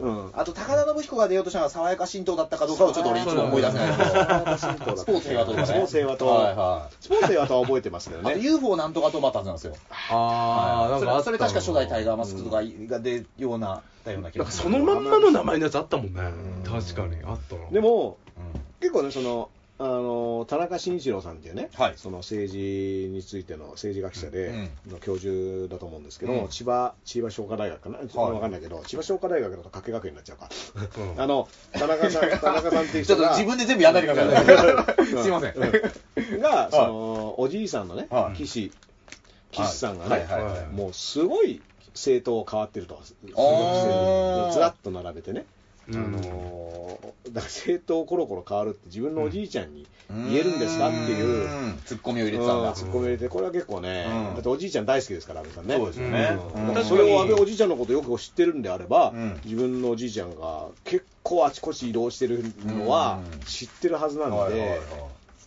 [0.00, 0.30] うん。
[0.34, 4.56] あと、高田信彦が出ようとしたのは爽やか神道だったかどうかをちょっと俺いつも思い出せないけど。
[4.56, 5.66] スポーツ平和党とかね。
[5.66, 6.26] スポーツ平和党。
[6.26, 6.94] はいはい。
[7.00, 8.42] スポーツ平和党は覚えてますけどあとね。
[8.42, 9.74] UFO なんとかとまったはずなんですよ。
[10.10, 14.72] ああなんかそれ確か初代タイガーマスクとかが出ような、たような気なんかがする。
[14.72, 16.20] そのまんまの名前のやつあったもんね
[16.64, 21.94] 確かにあったなでも、うん結構ね、その、あの田中慎一郎さんっていうね、はい。
[21.96, 26.48] その政治についての政治学者で、うの教授だと思うんですけど、うん。
[26.48, 30.48] 千葉千葉商科大学かな、ちょっとわかんないけど、千葉商科大学だと加計学園になっちゃうか、
[30.98, 31.20] うん。
[31.20, 35.06] あの田中さん 田中さんっていう人が、ちょっと自分で全部やんないでください。
[35.06, 35.54] すいません。
[35.54, 36.40] うん。
[36.40, 38.36] が、そのおじいさんのねは、い。
[38.36, 38.72] 岸、
[39.50, 41.60] 岸さんがねはいはいはい、もうすごい
[41.92, 44.52] 政党変わってると、ー。
[44.52, 45.44] ずらっと並べてね。
[45.94, 46.12] あうん。
[46.12, 46.76] のー
[47.26, 51.78] だから政党コロコロ変わるって自分のおじいちゃんに言えるんですかっていう、うん。
[51.84, 52.72] ツッコミを入れてたんだ。
[52.72, 54.34] ツッコミを入れて、これは結構ね、うん。
[54.34, 55.76] だっておじいちゃん大好きですから、安倍さんね。
[55.76, 56.38] そうですよね。
[56.76, 56.84] うん。
[56.84, 59.40] それを安倍おじいちゃんのことよく知ってるんであれば、うん。
[59.44, 63.40] 自分のおじいちゃんが結構あちこち移動してるのはうん。
[63.40, 64.80] 知ってるはずなんで、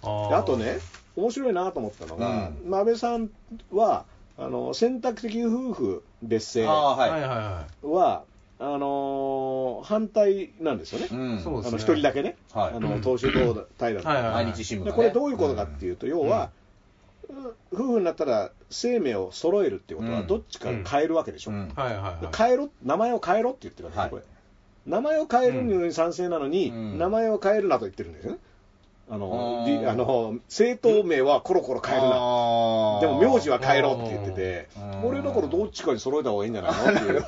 [0.04, 0.80] あであとね、
[1.16, 3.30] 面白いなと思ったのが、まあ安倍さん
[3.72, 4.06] は、
[4.38, 8.24] あの選択的夫婦別姓は、はいはいはは
[8.60, 11.08] あのー反対なんですよね。
[11.10, 11.16] い。
[11.16, 11.40] うん。
[11.40, 11.68] そうですね。
[11.70, 12.74] あの一人だけね、はい。
[12.74, 14.46] あのうん党首討対談とかはいはいはい。
[14.46, 14.92] 毎日新聞がね。
[14.92, 16.52] でこれどういうことかっていうと、要は、
[17.30, 17.34] う
[17.72, 20.28] 夫婦になったら生命を揃えるっていうことは、うん。
[20.28, 21.70] どっちか変えるわけでしょ、うん。
[21.70, 22.22] いはいはいはい。
[22.22, 24.10] で変えろ名前を変えろって言ってるわけですよ、はい。
[24.10, 24.24] これ。
[24.86, 26.98] 名前を変えるのに賛成なのに、うん。
[26.98, 28.40] 名前を変えるなと言ってるんですよね。
[29.10, 29.80] あのあー。
[29.82, 34.68] りあの政党名はコロコロ変えるな、でも名字は変えろって言ってて
[35.04, 36.80] 俺だからどっちかに揃えた方がいいんじゃないの？
[36.92, 37.26] っていう、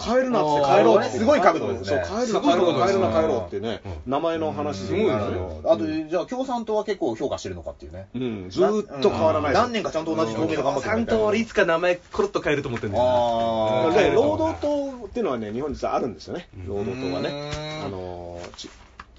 [0.00, 2.02] 変えるなって変えろって、すごい角度ですね。
[2.04, 8.08] そう変えるな、すごい変えろ、変えるな、変えろってね、名前の話すごいですねなるほどあと、じゃあ共産党は結構評価してるのかっていうね。
[8.14, 9.62] うん、ずーっと変わらないです。
[9.62, 12.92] 何年かちゃんと同じ透明が頑張ってる3と俺いつか名前コロッと変えると思ってるん。
[12.94, 17.28] だよあーで労働党っていうのはね、日本実はあるんですよね、労働党はね。
[17.28, 17.86] う、ん。
[17.86, 18.70] あのち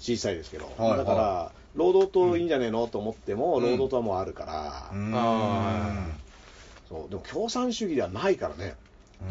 [0.02, 5.12] 小さいですけど、はいだから、労働党いいんじゃねえのと思っても、労働党はもうあるから、うん。
[5.14, 6.06] あ
[6.88, 7.10] そう。
[7.10, 8.74] でも共産主義ではないからね、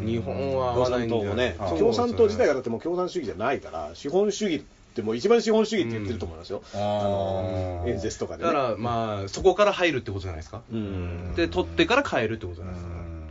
[0.00, 10.62] 日本は合共産党もね、はい共産党自体がだってもう共産主義じゃないから、資本主義ってもう一番資本主義って言ってると思いますよ、ああのー演説とかで、ね、だからまあそこから入るってことじゃないですか。
[10.72, 11.34] うん。
[11.34, 12.92] で取ってから変えるってことじゃうないですか。
[12.92, 13.28] ん。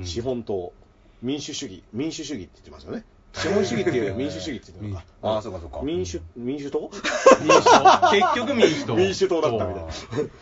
[0.00, 0.06] うん。
[0.06, 0.72] 資本党
[1.22, 5.04] 民主主義民主主義って言ってますよね資本主義っていうよりは民主主義って言ってるのか。
[5.20, 5.80] ああ、そうかそうか。
[5.82, 6.90] 民主民主党？
[7.40, 8.10] 民主党。
[8.10, 8.94] 結局民主党。
[8.96, 9.90] 民主党だったみたいな。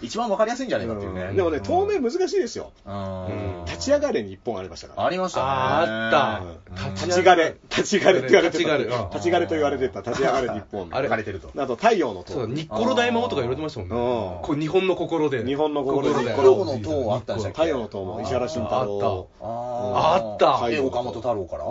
[0.03, 1.33] 一番わかりやすいんじゃないかっていうね。
[1.35, 2.73] でもね当面難しいですよ。
[2.87, 3.65] うん。
[3.67, 5.07] 立ち上がれに一本ありましたから。
[5.07, 5.47] ありましたね。
[5.49, 6.91] あった。
[6.91, 9.09] 立ちがれ、立ちがれって言われてた。
[9.13, 10.89] 立ちがれと言われてた、立ち上がれ日本。
[10.93, 11.51] あれ枯れてると。
[11.57, 12.33] あと、太陽の塔。
[12.35, 12.55] そうだ。
[12.55, 14.61] 日光大魔王とか言われてましたもんね。
[14.61, 15.45] 日本の心で。
[15.45, 16.25] 日本の心で。
[16.25, 19.29] で太陽の塔あったんでしたっけ太陽の塔も石原慎太郎。
[19.41, 20.47] ああった。
[20.67, 21.65] ーで、岡本太郎から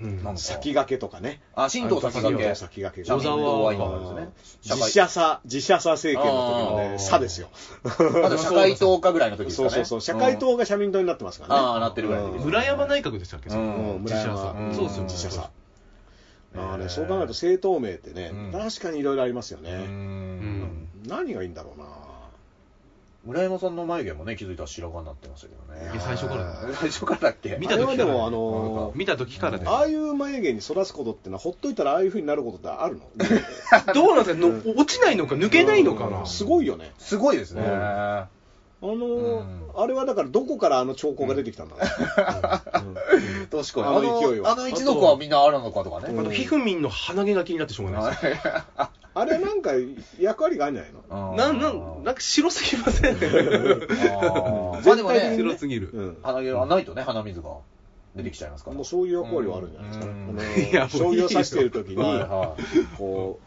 [0.00, 1.40] うん先駆けとかね。
[1.54, 2.54] あ、神道先駆け。
[2.54, 3.08] 先駆け。
[3.08, 4.28] 社民党は今ですね。
[4.62, 7.48] 社自会社さ、自社さ政権の時のね、あー差ですよ。
[8.22, 9.70] まだ社会党かぐらいの時ですかね。
[9.70, 10.00] そうそうそう。
[10.00, 11.60] 社会党が社民党になってますからね。
[11.60, 15.50] ああ、なってるぐらい村山内閣でしたっけうんうん自社さそうですよ自社さ。
[16.56, 19.72] ああね、そう考えると政党名ってねうん、確かにいろいろありますようね。
[19.86, 20.88] ん。
[21.06, 21.86] 何がいいんだろうな。
[23.28, 25.92] 村山さんの眉毛もね、気づいたら白髪になってましたけどね。
[25.92, 26.74] いや最初からだよ。
[26.80, 27.58] 最初からだっけ？
[27.60, 33.04] 見た時からあれはでもあの見た時からでああいう眉毛にそらすことってのは、ほっといたらああいう風になることってあるの？
[33.92, 34.46] どうなんですか？
[34.46, 35.34] の落ちないのか？
[35.34, 36.24] 抜けないのかな？
[36.24, 36.90] すごいよね。
[36.96, 37.60] すごいですね。
[37.60, 37.70] うん。
[37.70, 38.28] あ
[38.80, 39.42] の
[39.76, 42.90] あれはだからどこからあの兆候が出てきたんだろう、う
[43.58, 43.62] ん。
[43.62, 43.86] 確かに。
[43.88, 46.18] あの勢いはあの一族はみんなあるのかとかね。
[46.18, 48.40] あとひふみんの鼻毛が気になってしょうがないです
[48.76, 48.90] あ
[49.24, 49.72] れなんか
[50.18, 51.36] 役割があるんじゃないの？
[51.36, 53.14] なんなんなんか白すぎません？
[53.14, 53.18] ま
[54.92, 55.90] あでもね、白すぎる。
[55.92, 56.18] うん。
[56.22, 57.50] 鼻毛がないとね、鼻水が
[58.16, 58.76] 出てきちゃいますから。
[58.76, 60.12] もうそういう役割はあるんじゃないですかね。
[60.12, 60.40] うん。
[60.40, 62.56] あの いやもういいよ将棋を指してる時に、はいは
[62.96, 63.40] こ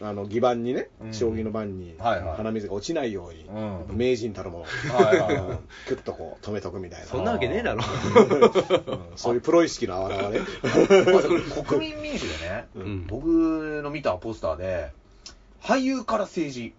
[0.00, 1.14] う、あの、棋盤にねう、ん。
[1.14, 3.96] 将棋の盤に鼻水が落ちないように、うん。
[3.96, 5.48] 名人たるもの、はいはいはい。
[5.50, 7.06] う んキュッとこう止めとくみたいな。
[7.06, 7.82] そんなわけねえだろ。
[8.86, 10.40] うんそういうプロ意識の表れ。
[11.64, 13.06] 国民民主でね、うん。
[13.06, 13.26] 僕
[13.82, 14.90] の見たポスターで、
[15.62, 16.72] 俳優から政治、うん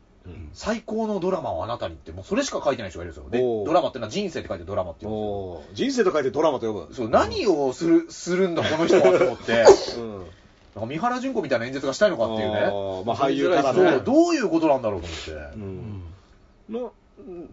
[0.53, 3.29] 最高のドラマをあなたにって、もうそれしか書いてない人がいるんですよ。
[3.29, 5.17] で、ドラマってのは人生って書いてドラマって言うん
[5.67, 5.87] ですよ。
[5.89, 6.93] 人生と書いてドラマと呼ぶ。
[6.93, 9.65] そう、何をする、するんだ、この人はと思って、
[9.97, 10.25] うん
[10.75, 12.59] なんか三原純子みたいな演説がしたいのかっていうあね。
[12.67, 13.99] ーまあ俳優からね。
[14.05, 15.19] どういうことなんだろうと思っ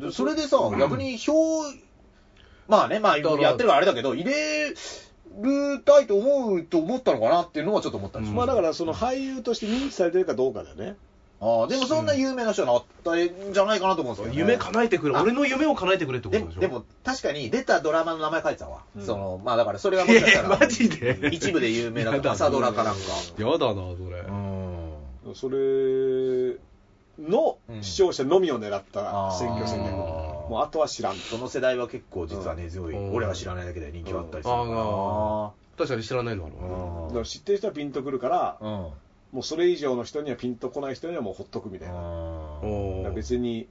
[0.08, 0.12] て。
[0.12, 1.32] それでさ、逆に票、
[2.68, 8.36] まあね、まあやってるからあれだけど、入れるたいと思うと思ったのかなっていうのはちょっと思ったりします。
[8.36, 10.96] まあだからその俳優として認知されてるかどうかだよね。
[11.40, 14.38] ああ、でもそんな有名な人になったんじゃないかなと思うんですよ、ね。
[14.38, 16.60] 夢叶えてくれあ俺の夢を叶えてくれってことでしょ？
[16.60, 18.84] ででも、確かに出たドラマの名前書いてたわ。
[18.96, 21.28] うんその、まあだからそれはもしかしたら、マジで？
[21.32, 23.00] 一部で有名な朝ドラかなんか。
[23.36, 25.34] やだなそれうん。
[25.34, 26.56] それ
[27.18, 29.92] の視聴者のみを狙った選挙戦略。
[29.92, 31.16] あーもうあとは知らん。
[31.16, 38.72] その世代は結構実は根強い、うん俺は知らないだけで人気があったりするうんか確かに知らないのあるらわだから知ってる人はピンとくるから、うん。
[38.72, 38.90] うん。
[39.34, 43.10] もうそれ以上の人にはピンとこない人にはもうほっとくみたいな。
[43.16, 43.66] 別に、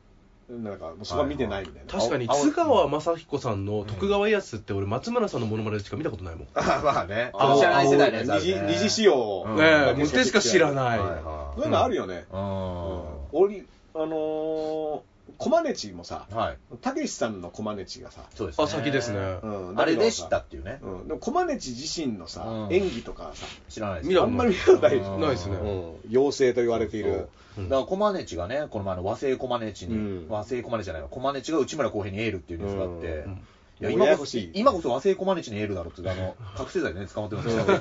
[0.50, 1.90] なんかもうそこは見てないみたいな。
[1.90, 7.32] 確かに青津川雅彦さんの徳川家康って俺松村さんのモノマネでしか見たことないもんあ まあね。
[7.34, 9.46] あの知らない世代のやつあ二次二次仕様。
[9.48, 12.26] うんねえもう手しか知らないそういうのあるよね。
[12.30, 12.40] ううん
[13.96, 15.02] あのー、
[15.44, 16.58] コマネチもさ、はい。
[16.80, 18.64] たけしさんのコマネチがさ、そうですね。
[18.64, 19.18] あ先ですね。
[19.44, 20.80] うんあれで知だけどさったっていうね。
[20.82, 22.74] うん、でもコマネチ自身のさ、うん。
[22.74, 24.10] 演技とかさ、知らないです。
[24.10, 24.48] 見たことない。
[24.48, 25.56] あんまり見たことないですね。
[25.58, 25.68] う
[26.08, 27.28] ん、妖精と言われている。
[27.58, 30.26] だからコマネチがね、この前の和製コマネチに、うん。
[30.30, 33.32] 和製コマネチじゃないわ、コマネチが内村航平にエールっていうニュースがあって、うん。
[33.34, 37.58] いや今こそ今こそ和製コマネチにエールだろって、あの、覚醒剤でね、捕まってるんです。
[37.68, 37.74] ね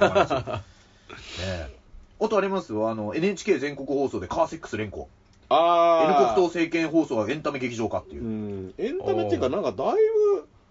[1.46, 1.76] え。
[2.20, 5.08] あとありますよ、あの、NHK 全国放送でカーセックス連呼。
[5.52, 8.24] あ N ー国党政権放送はエンタメ劇場化っていう。
[8.24, 8.26] う。
[8.26, 9.96] ん、エンタメっていうか、なんかだい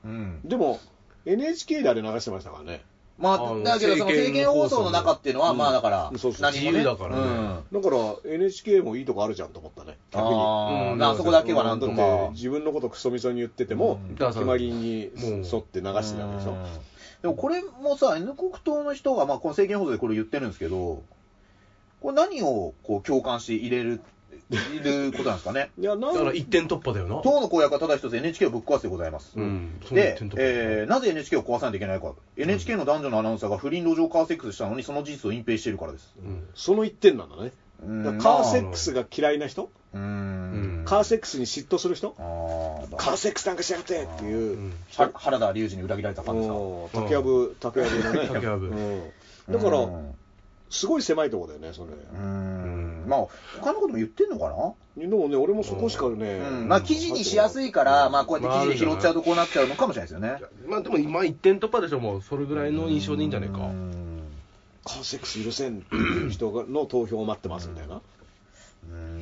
[0.04, 0.40] うん。
[0.42, 0.80] ぶ、でも、
[1.26, 2.84] NHK であれ流してましたからね。
[3.18, 5.58] まあ、だけどその政見放送の中っていうのは、うん。
[5.58, 6.72] まあだから、そうそう何もね。
[6.72, 7.22] 自由だからね。
[7.72, 7.82] うん。
[7.82, 10.32] だから NHK もいいとこあるじゃんと思ったね、逆に。
[10.32, 10.34] う
[10.98, 11.04] ん。
[11.04, 12.30] あそこだけはなんとだっかて。
[12.32, 14.16] 自分のことクソみそに言ってても、うん。
[14.16, 16.52] 決まりにもう沿って流してたわけでしょ。
[16.54, 16.66] うん。
[17.22, 21.04] でもこれもさ、N 国党の人が、まあ、この政見放送でこれ言ってるんですけど、
[22.02, 24.02] これ何をこう共感して入れる、
[24.58, 25.72] ることなんですかね。
[25.80, 29.34] いや、なんだから一点突破だよな党の公約はただ一つ NHK をぶっ壊すでございます。
[29.36, 32.14] うんでえーなぜ NHK を壊さないといけないか。
[32.38, 36.14] NHK の男女のアナウンサーが不倫路上カーセックスしたのにその事実を隠蔽しているからです。
[36.22, 37.52] うんその一点なんだね。
[37.84, 40.86] うんだカーセックスが嫌いな人、ううんん。
[40.86, 42.12] カーセックスに嫉妬する人、
[42.98, 46.54] カーセックスなんかしやがってっていうう、んは原田龍二に裏切られたファンですか？
[46.56, 48.30] うん竹やぶ、竹やぶのね。
[48.34, 49.02] 竹やぶうん
[49.52, 50.16] だからう、ん
[50.72, 51.90] すごい狭いとこだよね、それ。
[51.92, 53.04] うん。
[53.08, 53.28] まあ、
[53.60, 54.50] 他のことも言ってんのか
[54.98, 55.06] な？
[55.06, 56.38] でもね、俺もそこしかね。
[56.38, 56.68] うん。
[56.70, 60.42] まあ、記事にしやすいから、まあ、こうやって記事で拾っちゃうとこうなっちゃうのかもしれないですよね。
[60.68, 63.58] まあでも今一点突破でしょもうそれぐらいの印象でいいんじゃないか。
[63.60, 64.24] うん。
[64.86, 68.02] カーセックス許せんっていう人の投票を待ってますみたいな。
[68.90, 69.22] うん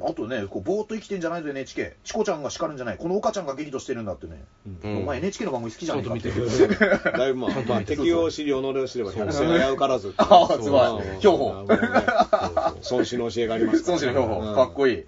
[0.00, 1.96] あとね、こうぼーっと生きてんじゃないぞ NHK。
[2.04, 2.96] チコちゃんが叱るんじゃない。
[2.98, 4.44] この岡ちゃんが激怒してるんだってね。
[4.82, 6.22] うんお前 NHK の番組好きじゃねえかって。
[6.22, 10.28] ちゃんと見てるだいぶまあ、まあ、敵を知り、己を知れば百戦は危うからずっていう。
[10.32, 15.04] ああすごいうん標本孫子の教えがありますから孫子の標本、うんかっこいい。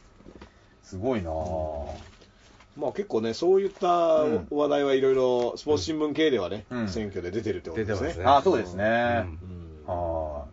[0.83, 1.87] すごいなぁ。
[2.77, 8.09] まあ結構ね、そういったうん話題はいろいろ、スポーツ新聞系ではね、うん選挙で出てるってことですね。
[8.09, 8.85] 出てますねああ、そうですね。
[8.85, 9.39] うん
[9.89, 10.45] うんは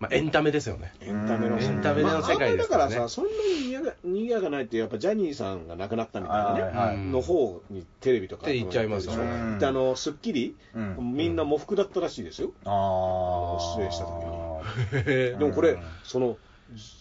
[0.00, 0.92] まあ、エンタメですよね。
[1.00, 2.76] エンタメのうんエンタメの世界ですね。
[2.76, 8.42] まああんまだからさ、そんなににやがにぎやかないって、やっぱジャニーさんが亡くなったみたいなね、はいの方にテレビとか。
[8.42, 9.58] って言っちゃいますよでしょうん。
[9.58, 11.14] であの、スッキリ、うん。
[11.14, 12.52] みんな喪服だったらしいですよ。
[12.64, 13.60] ああ。
[13.60, 15.12] 失礼した時に。
[15.12, 16.36] へ でもこれ、うんその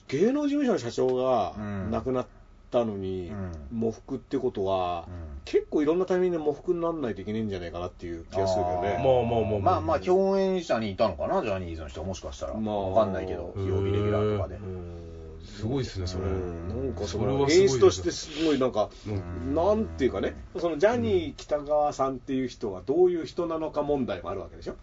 [0.08, 2.26] 芸能事務所の社長がうん亡くなっ
[2.74, 8.94] たのに、うん喪服ってことは、うん結構いろんなタイミングで喪服にならないといけないんじゃないかなっていう気がするけどね。
[9.04, 12.54] まあまあまあまあまあまあ、共演者にいたのかな、ジャニーズの人はもしかしたら。
[12.54, 14.60] まあわかんないけど、曜日レギュラーとかでう。
[14.60, 15.04] ん
[15.44, 24.74] すごいっすねそれうんなんかその演出としてすごいなんか、うんなんていうかね、そのジャニー喜多川さんっていう人がどういう人なのか問題もあるわけでしょ。
[24.74, 24.76] う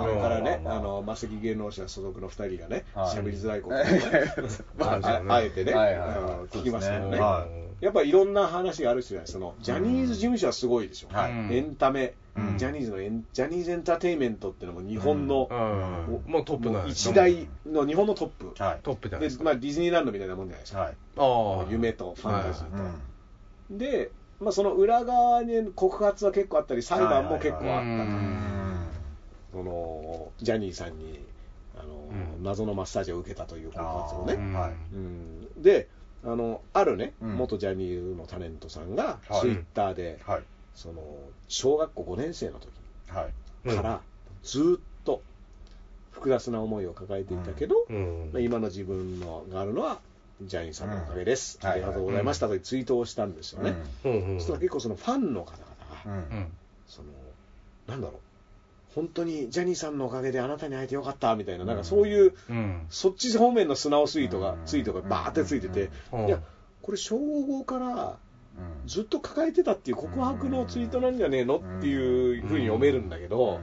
[0.00, 0.02] ん。
[0.02, 3.16] それからね、あの、マセキ芸能者所属の二人がね、はい。
[3.16, 3.78] 喋りづらいことを
[4.86, 5.72] あああえてね、
[6.50, 7.64] 聞きますけどね。
[7.80, 11.32] やっぱりいろんな話がある人じゃないそのジャニーズ事務所はすごいでしょ、はい。
[11.54, 12.56] エンタメ、うん。
[12.56, 16.32] ジャニーズのエンジャニーズエンターテインメントっていうのも日本の、うん。
[16.32, 18.78] もうトップな一大の日本のトップ、はい。
[18.82, 19.44] トップですか。
[19.44, 20.96] でまあ、ディズニーランドみたいなもんじゃないですか、はい。
[21.18, 21.70] ああ。
[21.70, 23.00] 夢とファンタジーと、うん
[23.70, 27.74] で、まあ、その裏側に告発は結構あったり裁判も結構あったと、
[29.54, 31.24] そのジャニーさんに
[31.78, 31.94] あの、
[32.36, 32.44] うん。
[32.44, 34.70] 謎のマッサージを受けたという告発をね、うんはい。
[34.70, 35.62] うん。
[35.62, 35.88] で
[36.24, 37.36] あのあるね、うん。
[37.36, 39.40] 元ジャニーズのタレントさんがはい。
[39.40, 40.42] ツイッターで、はい。
[40.74, 41.02] その
[41.48, 42.68] 小学校5年生の時
[43.08, 43.28] は
[43.64, 43.76] い。
[43.76, 44.00] から
[44.42, 45.22] ずーっと
[46.10, 48.30] 複雑な思いを抱えていたけど、うん。
[48.32, 50.00] まあ、今の自分のがあるのは
[50.42, 54.32] ジャニーさんのおかげです、うんありがとうございましたというツイートをしたんですよね、うん。
[54.32, 54.40] うん。
[54.40, 55.64] そしたら結構そのファンの方々
[56.04, 56.38] が、うん。
[56.38, 56.52] うん。
[56.88, 57.08] その
[57.86, 58.20] なんだろう
[58.94, 62.86] 本当にジャニーさんのおかげであなたに会えてよかったみたいな、なんかそういううん。
[62.90, 64.58] そっち方面の素直ツイートが、うん。
[64.66, 66.26] ツイートがバーってついてて、うん。
[66.26, 66.40] いや
[66.82, 68.18] これ小5から
[68.86, 73.60] ずっと抱えてたっていう告白のツイートなんじゃねえのっていうふうに読めるんだけど、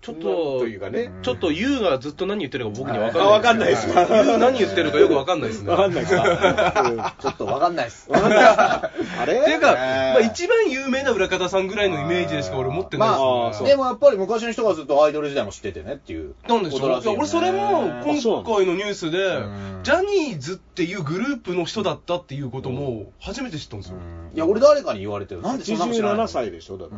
[0.00, 3.28] ちょっと、というかね、ちょっっと YOU がずっと何言ってるか僕には分かんない。
[3.28, 4.38] あ分かんないです。
[4.38, 5.70] 何言ってるかよく分かんないですね。
[5.70, 6.96] わかんないですか、うん。
[6.98, 8.10] ちょっとわかんないっす。
[8.10, 8.56] わかんないです。
[8.56, 9.40] かあれ？
[9.40, 9.78] っていうか、ね
[10.14, 13.24] まあ、一番有名な裏方さんぐらいのイメージでしか俺持ってないまですね。
[13.50, 13.66] あそう。
[13.66, 16.34] あ、でもやっぱり昔の人がずっとアイドル時代も知っててねっていう。
[16.46, 23.96] なんでしょう、俺それも今回のニュースでうん、ジャニーズっていうグループの人だったっていうことも初めて知ったんですよ。
[24.34, 25.42] いや、俺誰かに言われてる。
[25.42, 26.94] なんでそんなの知らないの？87歳でしょ、だって、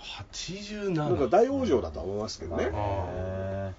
[0.00, 0.90] 87。
[0.94, 3.72] なんか大往生だとは思いますけどね、へ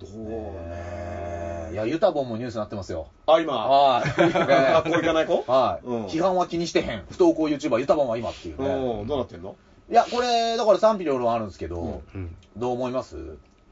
[0.00, 1.68] どうー。
[1.68, 3.08] ね、いや、ユタボンもニュースになってますよ。
[3.26, 4.04] あ、今、はい。
[4.32, 5.44] 学校行かない子？
[5.46, 5.86] はい。
[5.86, 6.06] うん。
[6.06, 7.04] 批判は気にしてへん。
[7.10, 9.02] 不登校 YouTuber ユタボンは今っていううね。
[9.04, 9.56] ん、どうなってんの？
[9.90, 12.36] いや、これ、だから賛否両論あるんですけど、うん。
[12.56, 13.16] どう思います？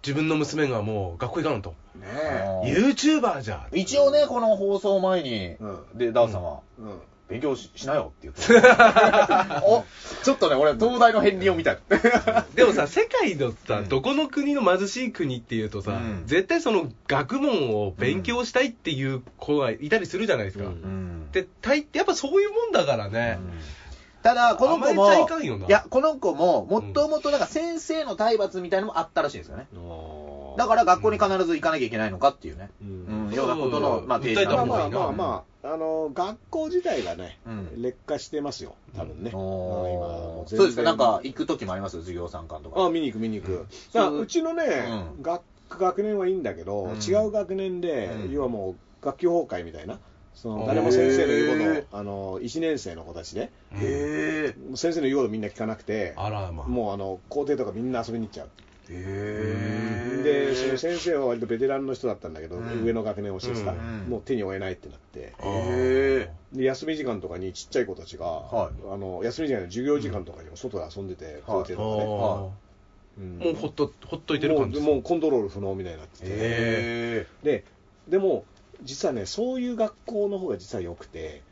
[0.02, 1.70] 自分の娘がもう学校行かんと。
[1.96, 2.06] ね
[2.44, 2.94] あー。
[2.94, 3.66] YouTuber じゃ。
[3.72, 5.98] 一応ね、この放送前に、うん。
[5.98, 8.68] で、ダーさんは、え、うん、勉強ししなよって言って。
[9.62, 9.84] お
[10.22, 11.78] ちょっとね、俺、東大の片鱗を見たい。
[12.54, 20.64] でもさ、世界のさ、うんどこの国の貧しい国っていうとさ、うん絶対その学問を勉強したいっていう子がいたりするじゃないですか。
[20.64, 23.38] うんうんで、大抵やっぱそういうもんだからね。
[24.22, 29.68] ただ、この子も、いいや、この子も、もともとなんか先生の体罰みたいなのもあったらしいんですよね。
[30.58, 32.68] だから学校に必ず行かなきゃいけないのかっていうね。
[33.32, 37.82] ようなことの、まあ、まあまあまあまあ、あの学校自体がね、うん。
[37.82, 39.30] 劣化してますよ、多分ね。
[39.30, 41.98] 今そうですか、なんか行く時もあります？
[41.98, 42.84] 授業参観とか。
[42.84, 43.66] あ見に行く、見に行く。
[43.94, 44.64] うううちのね、
[45.16, 45.22] うん。
[45.22, 46.96] 学学年はいいんだけど、うん。
[46.96, 48.32] 違う学年で、うん。
[48.32, 50.00] 要はもう学級崩壊みたいな、
[50.34, 53.52] その誰も先生の言うことあの1年生の子たちで、
[54.74, 56.66] 先生の言うことみんな聞かなくて、あらまあ。
[56.66, 58.48] もうあの校庭とかみんな遊びに行っちゃう。
[58.90, 60.22] え。
[60.22, 62.84] で、その先生は割とベテランの人だったんだけど、うん。
[62.84, 65.34] 上の学年を教えてた、うんもう手に負えないってなって。
[66.52, 68.72] で休み時間とかにちっちゃい子たちが、はい。
[68.92, 73.38] あの休み時間の授業時間とかにも外で遊んでて、校庭とかね、あーうん。
[73.38, 77.64] もうほっと、ほっといてる感じもうコントロール不能みたいになってて、へで
[78.08, 78.44] でも
[78.82, 81.47] 実はねそういう学校の方が実は良くて、うん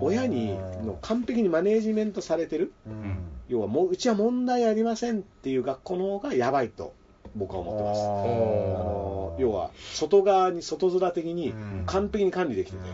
[0.00, 2.72] 親にの完璧にマネージメントされてる。
[2.88, 3.18] ーん。
[3.48, 6.94] 要はもううちは問題ありませんっていう学校の方がやばいと
[7.34, 8.00] 僕は思ってます。
[8.02, 11.82] あの要は外側に外面的にうん。
[11.86, 12.84] 完璧に管理できてて、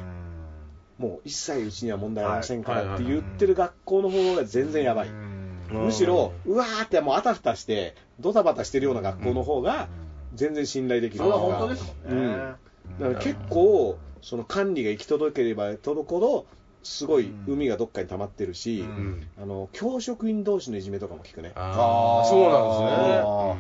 [0.99, 5.85] もう一切うちには問題ありませんからって言ってる学校の方が全然やばい、うん。
[5.87, 9.89] むしろ、うわーってもうあたふたして、ドタバタしてるような学校の方が、
[10.35, 11.19] 全然信頼できる。
[11.19, 12.27] それは本当ですもんね。
[12.27, 12.55] うん。
[13.01, 16.47] だから結構その管理が行き届ければ届くほど
[16.87, 19.27] すごい海がどっかに溜まってるし、うん。
[19.37, 21.53] あの教職員同士のいじめとかも聞くね。
[21.55, 23.55] ああ、そうあなん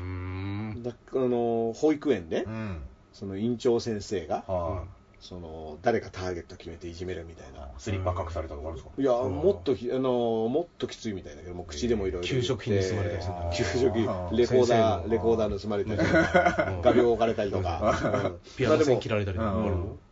[0.74, 0.90] ですね。
[0.90, 2.82] だあの保育園で、うん。
[3.12, 4.84] その院長先生が、は
[5.18, 7.66] その誰かターゲット決めていじめるみたいな。
[7.66, 7.70] い。
[7.78, 8.90] スリッパ隠されたとかあるんですか？
[8.96, 9.34] いや、うん。
[9.34, 10.10] もっとひあの
[10.48, 12.28] もっときついみたいだけど、もう口でもいろいろ。
[12.28, 15.08] 給食費盗まれたりするんだ給食費あーレコーダー、の。
[15.08, 16.10] レコーダー盗まれたりとうん。
[16.10, 17.98] か、画鋲置かれたりとか。
[18.24, 18.38] うん。
[18.56, 19.54] ピアノ線切られたりとか。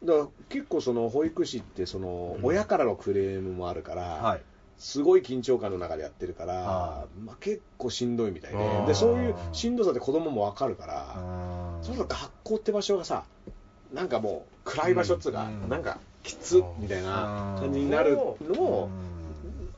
[0.05, 4.41] だから結構その保育士ってその親からのクレームもあるから、はい。
[4.77, 8.95] すごい緊張感の中でやってるから、はまあ、結構しんどいみたいで。
[8.95, 13.25] そういうしんどさで子供も分かるから、うんそうすると学校って場所がさ
[13.95, 15.69] なんかもう暗い場所っつうか、うん。
[15.69, 18.91] なんかきつっみたいな感じになるのも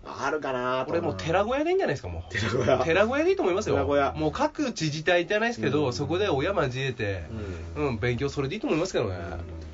[0.06, 2.32] あるかなとこれもう寺小屋でいいんじゃないですか、もう。
[2.32, 2.84] 寺小屋。
[2.84, 3.74] 寺小屋でいいと思いますよ。
[3.74, 4.12] 寺小屋。
[4.12, 5.92] もう各自治体じゃないですけど、うん。
[5.92, 7.24] そこで親交えて、
[7.76, 9.18] うん、勉強それでいいと思いますけどね。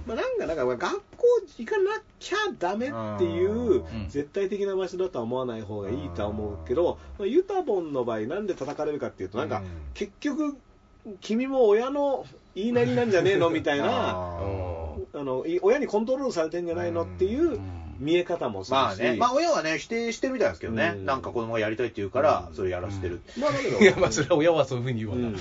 [0.07, 1.27] まあ、なんか、なんか、学校
[1.59, 4.09] 行かなきゃダメっていううん。
[4.09, 9.65] 絶対的な場所だとは思わない方がいいとは思うけど、まあ、ユタボンの場合、なんで叩かれるかっていうと、なんかうん、
[9.95, 10.57] 結局、
[11.21, 12.25] 君も親の
[12.55, 13.87] 言いなりなんじゃねえのみたいな、
[15.15, 17.61] あのい親にコントロールされてんじゃないのっていう
[18.03, 21.07] 見え方もするし、まあね、まあ親はね、否定してるみたいですけどね、うん。
[21.07, 22.57] なんか子供がやりたいって言うからう、ん。
[22.57, 23.23] それやらせてる。
[23.39, 23.79] まあだけど。
[23.81, 25.29] いや、まあ、それは親はそういうふうに言うわな。
[25.29, 25.35] うん。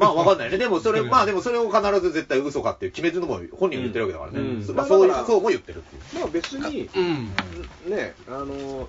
[0.00, 0.58] まあわかんないね。
[0.58, 4.40] でもそれ、まあでもそれを必ず絶対嘘かっていう決めずのも本人が言ってるわけだからね。
[4.40, 4.64] うん。
[4.64, 6.20] そまあそうそうも言ってるっていう。
[6.20, 7.90] まあ別に、うん。
[7.90, 8.88] ね、あの、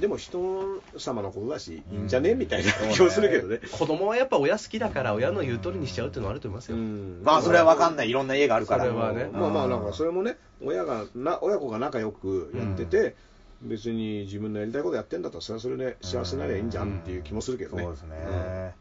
[0.00, 2.34] でも人様のことだし、いいんじゃね？
[2.34, 3.60] みたいな気もするけどね。
[3.70, 6.76] 子供はやっぱ親好きだから、親の言う通りにしちゃうっていうのはあると思いますよ。
[6.76, 8.10] うんまあそれはわかんない。
[8.10, 8.84] いろんな家があるから。
[8.84, 13.14] それはねまあまあ、なんかそれもね、親がな親子が仲良くやってて、
[13.62, 17.84] 別に自分のやりたいことやってんだったら、それはそれで幸せになりゃいいんじゃんっていう気もするけどね。
[17.84, 18.74] そうですね。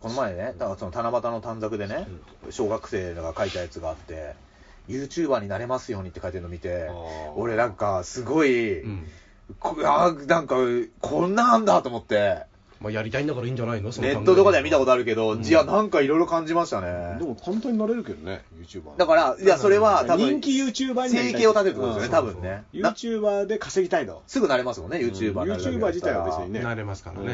[0.00, 2.08] この前ね、だからその七夕の短冊でね、
[2.50, 4.34] 小学生が書いたやつがあって、
[4.88, 6.90] YouTuber になれますようにって書いてるの見て
[7.36, 9.06] 俺なんかすごい、うん。
[9.58, 10.56] こあーなんか、
[11.00, 12.44] こんなんだと思って、
[12.80, 13.92] まあ、やりたいんだからいいんじゃないの？
[13.92, 17.24] そのネットとかでは見たことあるけど、うんいや、なんかいろいろ感じましたうんねで。
[17.26, 18.96] も簡単になれるけどね、YouTuber。
[18.96, 22.64] だから、いや、それは多分、人気 YouTuber に生計を立てるってことですよね、多分ね。
[22.72, 24.22] な YouTuber で稼ぎたいの。
[24.26, 26.60] すぐなれますもんね、YouTuber に YouTuber 自体は別にね。
[26.60, 27.28] なれますからね。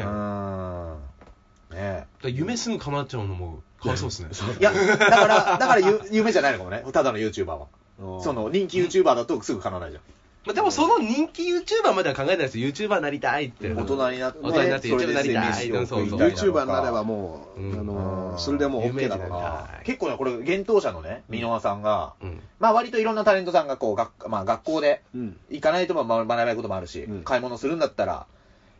[1.71, 4.29] ねら夢すぐ叶っちゃうのも、かわいそうですね。
[4.59, 7.67] いや、だから、だからゆ夢じゃないのかもね、ただの YouTuber は。
[7.99, 10.03] うんその、人気 YouTuber だとすぐ叶わないじゃん。
[10.47, 12.69] まあ、でもその人気 YouTuber までは考えないですよ。
[12.69, 13.69] YouTuber なりたいって。
[13.73, 19.35] 大人になって、大人になってそれで YouTuber なりたい飯を食いたいのか YouTuber になればもう、うんあのーそれでもう OK だろうな。
[19.35, 22.41] はい結構ね、これ、幻冬者のね、箕輪さんが、うん。
[22.59, 25.37] まあ割といろんなタレントさんがこう、学まあ学校でうん。
[25.49, 28.25] 行かないとまあ学べないこともあるし、うん買い物するんだったら、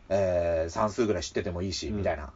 [0.08, 2.30] えー算数ぐらい知っててもいいし、うんみたいな。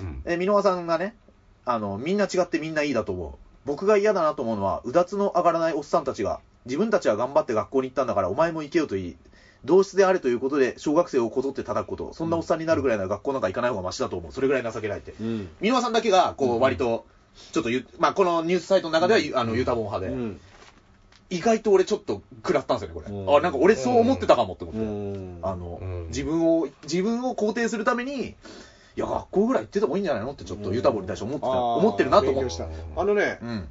[0.00, 0.22] うん。
[0.26, 1.16] え、箕輪さんがね、
[1.64, 3.46] あの、みんな違ってみんないいだと思う。
[3.64, 9.16] 僕が嫌だなと思うのは、うだつの上がらないおっさんたちが、自分たちは頑張って学校に行ったんだから、お前も行けよといい。
[9.64, 14.32] 同室であれということで、小学生をこぞって叩くこと、そんなおっさんになるぐらいなら学校なんか行かない方がマシだと思う。
[14.32, 15.14] それぐらい情けないって。
[15.20, 15.48] うん。
[15.60, 17.04] 箕輪さんだけが、こう、割と、
[17.52, 20.40] ちょっとゆ、まあ、このニュースサイトの中では、ゆあの、ユタボン派で、うん。
[21.28, 23.14] 意外と俺ちょっと食らったんですよね、これ。
[23.14, 24.80] うんあ、なんか俺そう思ってたかもって思って。
[24.80, 28.34] うんあの、うん自分を、自分を肯定するために、い
[28.94, 32.62] や、学校ぐらい行っててもいいんじゃないのってちょっとユタボンに対して思ってた、思ってるなと思って。
[32.96, 33.68] あのね、うん。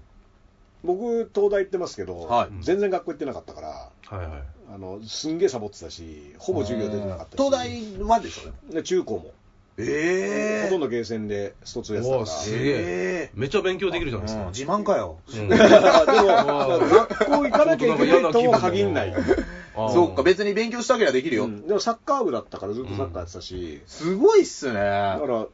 [0.86, 4.44] 僕、東大行ってますけど、はい全然学校行ってなかったから、はいはい。
[4.74, 8.50] あのすんげえサボってたし、ほぼ授業出てなかったし、東大はでしょ？
[8.70, 8.82] うね。
[8.82, 9.32] で中高も、
[9.78, 12.26] えほとんどゲーセンでスト2やってたから。
[12.28, 14.46] すげえめっちゃ勉強できるじゃないですか。
[14.52, 15.20] 自慢かよ。
[15.28, 19.14] うんでも、 学校行かなきゃいけないとも限んない。
[19.76, 21.46] そっか、別に勉強したけりゃできるよ。
[21.46, 24.74] うんでもサッカー部だったからずっとサッカーやってたし、すごいっすね。
[24.76, 25.46] だから、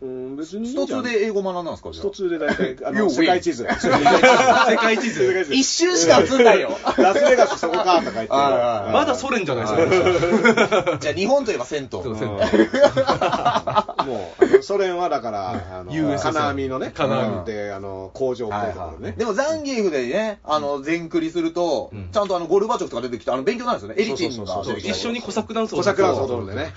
[0.00, 1.00] うん、別にいいんじゃん。
[1.00, 3.64] 一つで英語学んだんですか一つで大体、あの、世界地図。
[3.64, 5.46] 世世界地図。
[5.50, 6.70] 一瞬しか映んないよ。
[6.98, 8.28] ラスベガスそこかとか言って。
[8.28, 10.92] まだソ連じゃないですか。
[10.92, 10.98] あ。
[11.02, 11.88] じゃあ日本といえば銭湯。
[11.90, 12.36] そう銭湯。
[14.06, 17.42] もう、ソ連はだから、あの、金網のね、金網。
[17.42, 19.14] って、あの、工場っぽいところね。
[19.16, 22.08] でもザンギエフでね、あの、全クリすると、うん。
[22.12, 23.96] ちゃんとあの、ゴルバチョフとか出てきて、あの、勉強なんですよね。
[23.98, 24.62] エリチンが。
[24.78, 26.72] 一緒にコサックダンスをコサックダンス踊るんでね。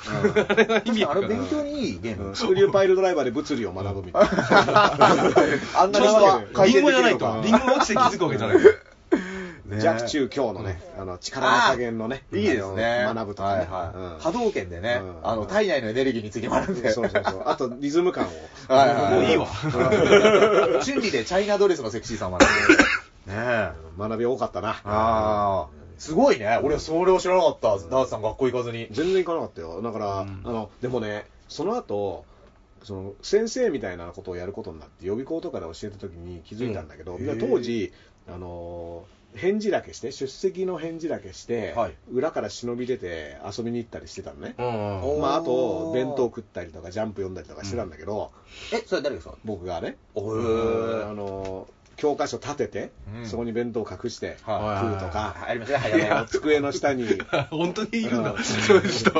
[0.48, 2.30] あれが意味あれ勉強にいいゲーム。
[2.30, 2.36] うん。
[2.36, 4.30] スクリューパイルドライバーで物理を学ぶみたいな。
[5.82, 7.41] あんな人はリンゴじゃないと。
[7.43, 8.57] リンゴが落ちて気づくわけじゃない。
[9.80, 12.24] 弱中強のね、あの、力の加減のね。
[12.34, 13.05] いいですね。
[13.14, 13.59] 学ぶとかね。
[13.59, 16.91] はいはいうん波動拳でね、うんあの、体内のエネルギーについて学んで。
[16.91, 17.43] そうそうそう。
[17.45, 18.28] あと、リズム感を。
[19.12, 19.47] もういいわ。
[20.84, 22.84] チュンリでチャイナドレスのセクシーさん学んで。
[23.34, 23.72] ねえ。
[23.97, 24.70] 学び多かったな。
[24.70, 25.68] ああ。
[25.97, 26.59] すごいね。
[26.64, 27.68] 俺それを知らなかった。
[27.78, 28.88] ダースさん学校行かずに。
[28.91, 29.82] 全然行かなかったよ。
[29.82, 32.26] だから、うんあの、でもね、その後、
[32.84, 37.92] その先生みたいなことをやることになって予備校とかで教えた時に気づいたんだけど、うんで当時
[38.28, 39.06] あの
[39.36, 48.32] 返事だけして出席の返事だけして、はい裏から忍び出て遊びに行ったりしてたのね、まあ、あと弁当食ったりとかジャンプ読んだりとかしてたんだけど、
[48.74, 51.68] え、それ誰ですか僕がね、おあーの
[52.02, 53.26] 教科書立てて、うん。
[53.28, 55.36] そこに弁当隠して食はうとか、
[56.28, 57.06] 机の下に。
[57.52, 58.43] 本当にいるんだうん。
[58.43, 59.12] そういう人。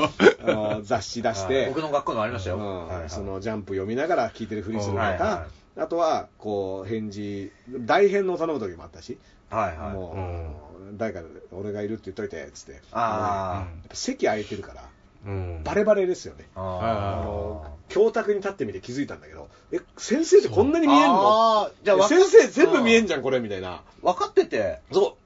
[0.82, 2.90] 雑誌出して、僕の学校のありましたよ。
[3.08, 5.46] そのジャンプ読みながら聞いてるふりするとか、
[5.78, 9.20] あとはこう返事、大変のを頼む時もあったし、
[9.52, 9.78] はい。
[9.78, 9.94] はい。
[9.94, 11.22] もう、誰か
[11.52, 14.88] 俺がいるって言っといてっつって、あぱ席空いてるから、うん
[15.64, 16.48] バレバレですよね。
[16.56, 16.60] ー。
[16.60, 21.64] ああの教卓に立ってみて気づいたんだけど、え、先生ってこんなに見えんの？
[21.64, 23.82] あーじゃあ先生全部見えんじゃん、これみたいな。
[24.02, 24.80] 分かってて。
[24.92, 25.18] そ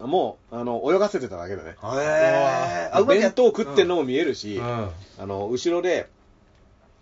[0.00, 0.06] う。
[0.06, 1.70] もう、あの、泳がせてただけだね。
[1.70, 2.96] へー。
[2.96, 4.64] あ、うまくや弁当食ってんのも見えるし、うん。
[4.64, 6.08] あの、後ろで、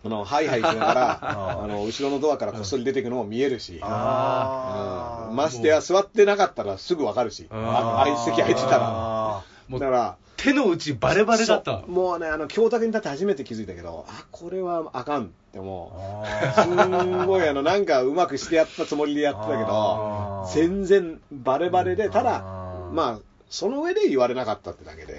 [0.04, 1.64] あの、ハイハイしながら、 あー。
[1.64, 5.30] あの、後ろのドアからこっそり出てくのも見えるし、あー。
[5.30, 5.36] うん。
[5.36, 8.78] ましてや座ってなかったらすぐわかるし、あーあ席空いてたら。
[8.80, 11.82] あもうだから、手の内バレバレだった。
[11.86, 22.42] もうね、あの、教卓に立って初めて気づいたけど、あ、これはあかんってもう、すんごいあの、なんかうまくしてやったつもりでやってたけど全然バレバレで、ただ
[22.92, 25.14] まあ、その上で言われなかったってだけで、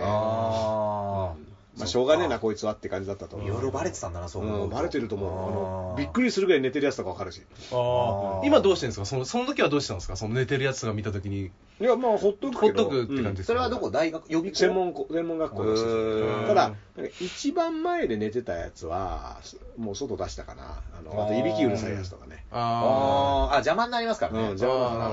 [1.75, 3.47] まあ、しょうがねえな、こいつはって感じだったと思う。
[3.47, 5.29] いろいろバレてたんだな、そう思うとうん、バレてると思う。
[5.31, 7.41] あのびっくりするぐらい寝てるやつとかわかるし。
[7.71, 9.05] ああ今どうしてるんですか？
[9.05, 10.15] そのその時はどうしたんですか？
[10.15, 11.49] その寝てるやつが見た時に
[11.81, 12.83] いや、まあ、ほっとくけど。
[12.83, 13.89] ほっとくって感じうんですそれはどこ？
[13.89, 14.57] 大学予備校？
[14.59, 16.71] 専門校専門学校の施設へーただ、
[17.19, 19.37] 一番前で寝てたやつは、
[19.77, 20.83] もう外出したかな。
[20.97, 22.45] あの、あと、いびきうるさいやつとかね。
[22.51, 24.47] ああーあ、邪魔になりますからうん、ね。
[24.49, 25.09] 邪魔な。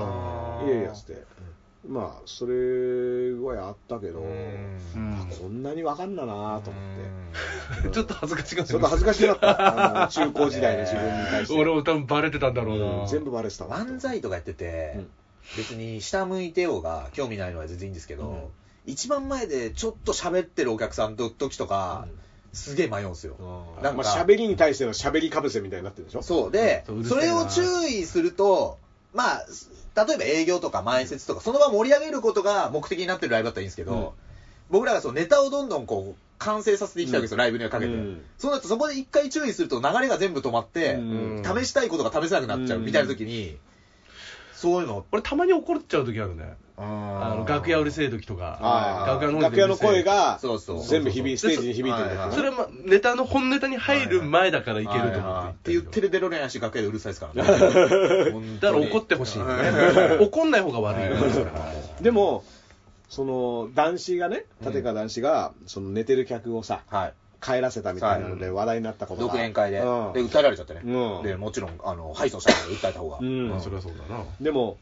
[0.61, 1.30] ーいやいや、つって。
[1.87, 4.27] まあ、それはやったけど、うん。
[4.27, 6.69] うんあこんなにわかんだなと思って。
[7.87, 9.95] あ ちょっと恥ずかしがってちょっと恥ずかしくなった。
[9.97, 11.59] あの中高時代の自分に対して。
[11.59, 12.99] 俺も多分バレてたんだろううん。
[13.01, 13.65] な全部バレてた。
[13.65, 15.09] わ漫才とかやってて、うん。
[15.57, 18.43] 別に下向いてようが興味ないのは全然いいんですけど、うん。
[18.85, 22.07] 一番前でちょっと喋ってるお客さんの時とか、
[22.53, 23.37] すげえ迷うんですよ。
[23.81, 26.21] なんかまあ、喋りに対しての喋りかぶせみたいになってるでしょ。
[26.21, 28.77] そうで、そううるせえなそれを注意すると、
[29.13, 29.45] まあ、
[29.95, 34.09] 例えば営業とか前説とか、その場盛り上げることが目的になってるライブだったらいいんですけど、うん。
[34.69, 37.91] 僕らがそのネタをどんどんこう、完成させていきたいわけですよ、ライブにはかけて。
[37.91, 38.25] うん。
[38.37, 41.43] そうなるとそこで一回注意すると流れが全部止まって、うん。
[41.43, 43.57] 試したいことが試せなくなっちゃうみたいな時に、
[44.53, 57.49] そういうの、俺たまに怒っちゃう時あるねああの楽屋うるせえ時とかはい楽屋の楽屋の声がそうそう全部響いステージに響いてるそれはまあネタの本ネタに入る前だからいけると思っってて言ってるデロレアンし楽屋でうるさいですからね。
[58.59, 62.43] だから怒ってほしい怒んない方が悪いでも
[63.09, 67.13] その男子がね立川男子が、その寝てる客をさはい。
[67.41, 69.79] 帰らせたみたいなので話題になったことが、独演会で。
[69.79, 70.81] うんで、訴えられちゃってね。
[70.85, 73.17] うんで、もちろん、あの、敗訴したから訴えた方が。
[73.19, 74.77] うんまあそれはそうだなでも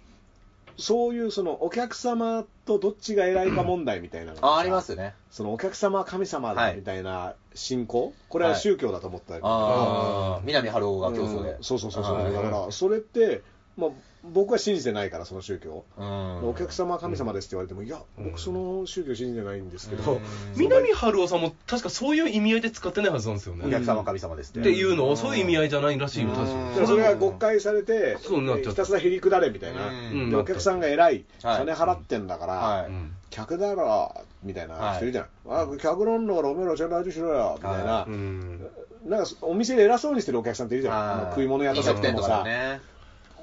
[0.80, 5.14] そういうそのお客様とどっちが偉いか問題みたいなのがさあ、ありますよね。
[5.30, 6.76] そのお客様は神様だはい。
[6.78, 11.52] みたいな信仰、これは宗教だと思ったけど、ああ、南春夫が競争で。
[11.52, 11.64] うん。
[11.64, 12.34] そうそうそうそう、はい。
[12.34, 13.42] だからそれって、
[13.78, 13.90] まあ、
[14.24, 16.50] 僕は信じてないからその宗教、うん。
[16.50, 18.26] お客様は神様ですって言われても、いやうん。
[18.26, 20.20] 僕その宗教信じてないんですけど、うん。
[20.58, 23.66] 南春夫さんも確かそういう意味合いで使ってないはずなんですよね。
[23.66, 24.60] お客様は神様ですって。
[24.60, 26.70] っていうのをそういう意味合いじゃないらしいよ確かうん。
[26.70, 28.70] だからそれが誤解されて、そうなっちゃった。
[28.72, 30.30] ひたすらへりくだれみたいな、うん。
[30.30, 31.58] でお客さんが偉い、はい。
[31.60, 32.86] 金払ってんだから、はい。
[32.88, 34.12] うん客だろ
[34.42, 38.68] みたいな人いるじゃん、あ客なんだからおめえらちゃんと味しろよみたいな、はうん。
[39.06, 42.82] なんかお店で偉そうにしてるお客さんっているじゃん、食い物屋とか飲食店とでもさ、ね。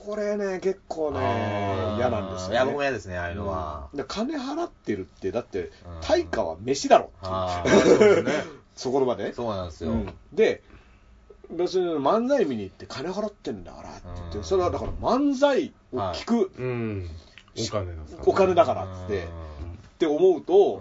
[0.07, 1.19] これね、結構ね
[1.97, 2.55] 嫌なんですよ、ね。
[2.55, 3.89] いや、僕も嫌ですね、ああいうのは。
[3.93, 7.69] で金払ってるって、だってうん、対価は飯だろって
[8.05, 8.27] いうう
[8.77, 9.33] そこの場でね。
[9.33, 9.91] そうなんですよ。
[9.91, 10.63] うんで、
[11.51, 17.11] 別に漫才見に行って金払ってんだからって言って、うんそれはだから漫才を聞くうん
[18.25, 19.27] お金だからってっ
[19.99, 20.81] て思うと、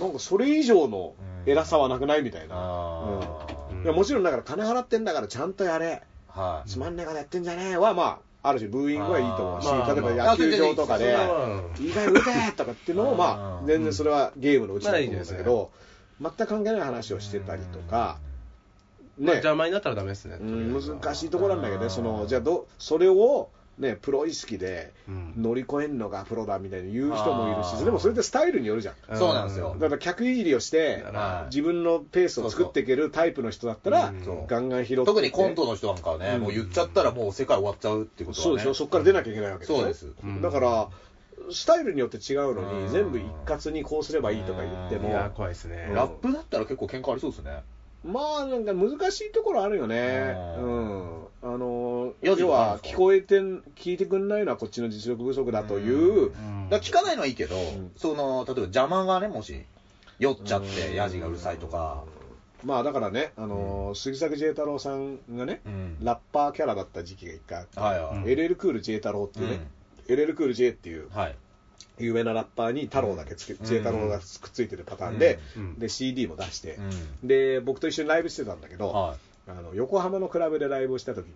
[0.00, 1.14] なんかそれ以上の
[1.46, 2.56] 偉さはなくないみたいな。
[2.56, 6.02] あうんいやもちろんだから金払ってんだからちゃんとやれ。
[6.34, 6.40] あ。
[6.40, 6.68] はい。
[6.68, 9.62] つまんねえからやってんじゃねえは、まあ、ある種ブーイングはいいと思う。
[9.62, 13.66] し、例えばまあ野球場とかで、うん意外打てとかっていうのも、まあう、ん。
[13.66, 15.70] 全然それはゲームのうちだと思うんだけまあいいど、
[16.20, 18.18] 全く関係ない話をしてたりとか、
[19.18, 25.34] まあね、邪魔になったらダメですね難しいところなんだけどね、うんその、じゃあど、それを、ね、プロ意識でうん。
[25.36, 27.78] 乗り越えるのがプロだみたいに言う人もいるあー。
[27.78, 28.94] し、でもそれってスタイルによるじゃん。
[29.16, 29.76] そうなんですよ。
[29.78, 31.04] だから客いじりをして
[31.46, 34.12] 自分のペースを作っていけるタイプの人だったら
[34.46, 35.04] ガンガン拾って。
[35.04, 36.40] 特にコントの人なんかはね、うん。
[36.42, 38.50] もう言っちゃったらもう世界終わっちゃうっていうことはね。
[38.50, 40.12] そうでしょ、そこから出なきゃいけないわけでしょそうです。
[40.22, 40.42] うん。
[40.42, 40.88] だから、
[41.50, 45.90] スタイルによって違うのに、うん全部一括にこうすればいいとか言っても、いや怖いですね。
[45.94, 47.62] ラップだったら結構喧嘩ありそうですね。
[48.04, 50.34] まあなんか難しいところあるよね。
[50.58, 50.98] ううん。
[50.98, 51.22] ん。
[51.44, 59.62] あの、要は聞こえてん、聞いてくんないのはこっちの実力不足だという、うんだ聞かないのはいいけど、んその、例えば邪魔がね、もし、
[60.18, 62.04] 酔っちゃって、ヤジがうるさいとか、
[62.64, 65.96] まあだからね、あの、杉作 J 太郎さんがね、うん。
[66.00, 68.16] ラッパーキャラだった時期が一回あって、はいはい。
[68.16, 69.66] うん LL クール J 太郎っていうね、
[70.06, 71.36] LL クール J っていうはい。
[71.98, 73.66] 有名なラッパーに太郎だけつけ、うん。
[73.66, 75.78] J 太郎がくっついてるパターンで、うん。
[75.78, 76.78] で CD も出して、
[77.22, 77.28] うん。
[77.28, 79.16] で僕と一緒にライブしてたんだけど、は
[79.48, 81.34] あの横浜のクラブでライブをした時に、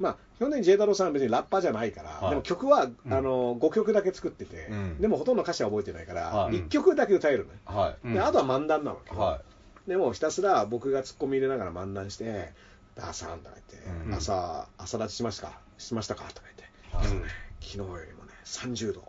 [0.00, 2.30] まあ、基本的に J 太郎さんは別にラッパーじゃないから、はい。
[2.30, 3.12] でも曲は、うん。
[3.12, 5.00] あの5曲だけ作ってて、うん。
[5.00, 6.54] でもほとんど歌詞は覚えてないから、はい。
[6.54, 7.72] 1曲だけ歌えるのよ、い。
[7.72, 8.14] はうん。
[8.14, 9.42] であとは漫談なわけは
[9.86, 12.52] でもうひたすら僕がツッコミ入れながら漫談して、
[12.96, 14.14] ダーさんとか言って、うん。
[14.14, 15.58] 朝、朝立ちしましたか？
[15.78, 16.24] しましたか？
[16.28, 16.46] とか
[16.92, 17.22] 言って、はい。
[17.60, 19.04] 昨日よりもね、30度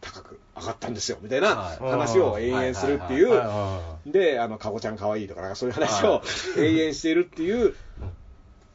[0.00, 1.78] 高く上がったんですよみたいなはい。
[1.78, 3.42] 話を延々するっていう、
[4.06, 6.22] で、あの、かごちゃんかわいいとか、なんかそういう話はを
[6.58, 7.74] 永遠しているっていう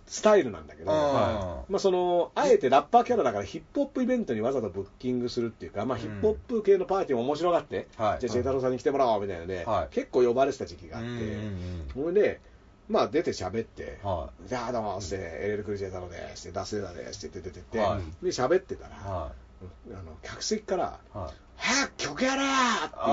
[0.07, 8.19] スタイルなんだけど、はまあその、あえてラッパーキャラだからヒップホップイベントにわざとブッキングするっていうか、まあうんヒップホップ系のパーティーも面白がって、はい。
[8.19, 9.93] じゃあ、ジェイ太郎さんに来てもらおうみたいなので、はい。
[9.93, 11.09] 結構呼ばれてた時期があって、
[11.93, 12.39] それで、
[12.87, 16.63] まあ出て喋って、はじゃあどうもっつって、LL クルージェ太郎ですって、ダ
[16.93, 19.31] ですって出てって、はで、喋ってたら、は
[19.91, 21.17] あの客席から、い。
[21.17, 21.33] はい。
[21.57, 23.11] 早く曲やれーってお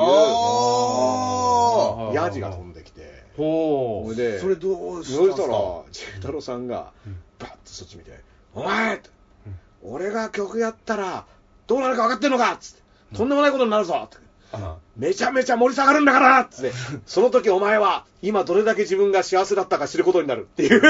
[2.10, 3.04] いうヤジが飛んできて、い
[3.36, 8.20] ほそれで、それどうしたそしたらんですか、ジェイ太郎さんがうん、バッとそっち見て、
[8.54, 9.00] お前
[9.82, 11.26] 俺が曲やったら、
[11.66, 12.82] どうなるか分かってんのかっつって、
[13.16, 14.16] とんでもないことになるぞって。
[14.16, 14.20] あ
[14.96, 16.72] めちゃめちゃ盛り下がるんだからっつって、
[17.06, 20.80] その時お前は、今どれだけ自分が幸せだったか知ることになるっていう。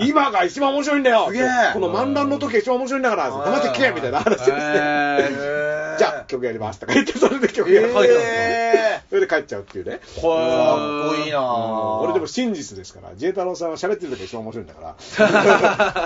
[0.00, 1.26] 今が一番面白いんだよ。
[1.28, 1.44] すげえ。
[1.74, 7.92] この漫談の時が一番面白いんだから黙って聞けみたいな話をして、えじゃあ曲やりますとか言って、それで曲やる。
[8.04, 9.92] えそれで帰っちゃうっていうね。
[9.92, 12.00] かっこいいなうん。
[12.00, 14.96] 俺でも真実ですから、J 太郎さんは喋ってる時が一番面白いんだか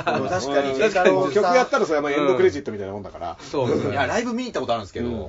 [0.04, 0.12] ら。
[0.12, 0.72] で も確かに。
[0.72, 0.78] うん。
[0.78, 3.36] J 太郎曲やったらそれはエンドクレジットみたいなもんだから。
[3.50, 5.26] そういや、ライブ見に行ったことあるんですけど、うん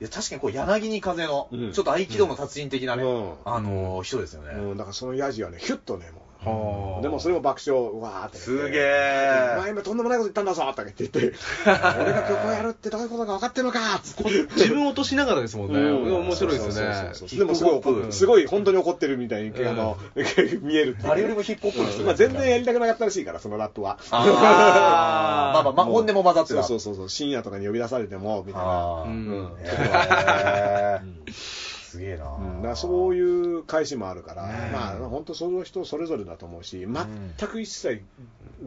[0.00, 4.50] いや、確かにこう、柳に風の、うんちょっと合気道の達人的なね、うんあのー人ですよね。
[4.54, 6.27] うん、だからそのヤジはね、ヒュッとね、もう。
[6.44, 8.38] はあでもそれも爆笑、うわーって。
[8.38, 11.34] すげえお前今とんでもないこと言ったんだぞって言って、
[11.66, 14.30] 俺が曲をやるってどういうことか分かってんのかっつって。
[14.54, 15.80] 自分を落としながらですもんね。
[15.80, 16.14] うん。
[16.26, 17.38] 面白いですね。
[17.38, 19.68] でもすごい怒うんる、すごい本当に怒ってるみたいに、うん。
[19.68, 19.96] あの、
[20.62, 21.08] 見えるっていう。
[21.08, 23.98] 誰よりもヒップホップの人うんまあ全然やりたくなかったらしいから、そのラップは。
[24.10, 25.54] あー。
[25.54, 26.68] まあまあ、まあ、本音も混ざってそうた。
[26.68, 29.02] そうそうそう、深夜とかに呼び出されても、みたいな。
[29.02, 29.48] うん
[32.76, 38.02] そういう返しもあるから、うんまあ本当その人それぞれだと思うし、全く一切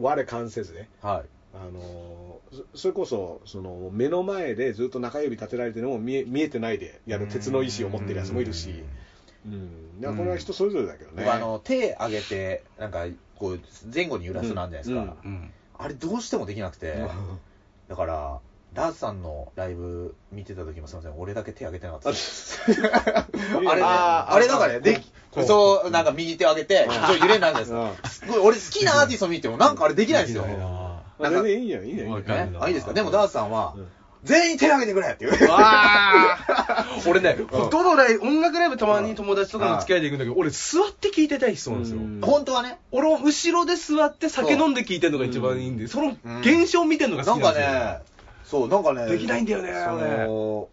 [0.00, 1.28] 我関せずね、はい。
[1.54, 8.82] あのそそれこそその目の前でずっと中指立てられてるのも見え見えてないでやる鉄の意志を持ってるやつもいるし、
[9.46, 11.24] うん、だからこれは人それぞれだけどね。
[11.24, 13.60] 僕あの、手上げて、なんか、こう、
[13.92, 15.16] 前後に揺らすなんじゃないですか。
[15.78, 16.94] あれどうしてもできなくて、
[17.88, 18.40] だから、
[18.74, 22.10] ダースさんのライブ見てた時もすみません、俺だけ手上げてなかった。
[22.10, 22.58] です。
[22.72, 23.26] あ
[23.74, 24.96] れね、あれなんかね、で
[25.34, 28.26] き、そう、なんか右手上げて、ちょっと揺れになるじゃないですか。
[28.42, 30.44] 俺好きなアーティスト見ても、なんかあれできないんですよ。
[30.44, 30.64] ないな
[31.18, 32.92] まあ全然いいよ、いいよ、いいよわかるねあ、いいですか？
[32.94, 33.88] でもダースさんはうん、
[34.24, 35.50] 全員手上げてくれって言う。
[35.50, 37.36] わあ 俺ね、
[37.70, 41.98] どのライブ、音楽ライブたまに友達とかの付き合いで行くんだけど、俺座って聞いてたい人なんですよ。
[41.98, 42.20] うん。
[42.22, 47.80] 本当はね、俺も後ろで座って酒飲んで聞いてるのが一番いいんで、その現象を見てるのがなんか好きなんですよ。
[47.80, 47.98] ね、
[48.52, 50.26] そう、なんかね、できないんだよね、そあれ。
[50.26, 50.68] の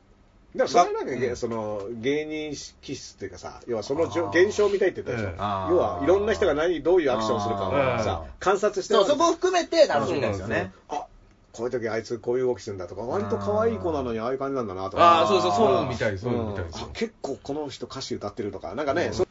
[0.53, 1.35] でもそれはなんか、うん。
[1.37, 2.51] その芸人
[2.81, 5.37] 気質っていうかさ、要はその現象を見たいって言ったでしょ、
[5.71, 7.71] 要はいろんな人が何、どういうアクションをするかを
[8.03, 10.73] さ、観察してそそこを含めて楽しみたいですよね。
[10.89, 11.05] あ
[11.53, 16.65] こういう時あいつこういう動きするんだとか、割と可愛い子なのにああいう感じなんだなとか、ああ、そうそう、そうみたいそうみたい。
[16.65, 16.89] ですあ。
[16.93, 19.25] 結構この人歌詞歌ってるとか、なんかね、そ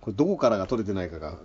[0.00, 1.38] これどこからが取れてないかが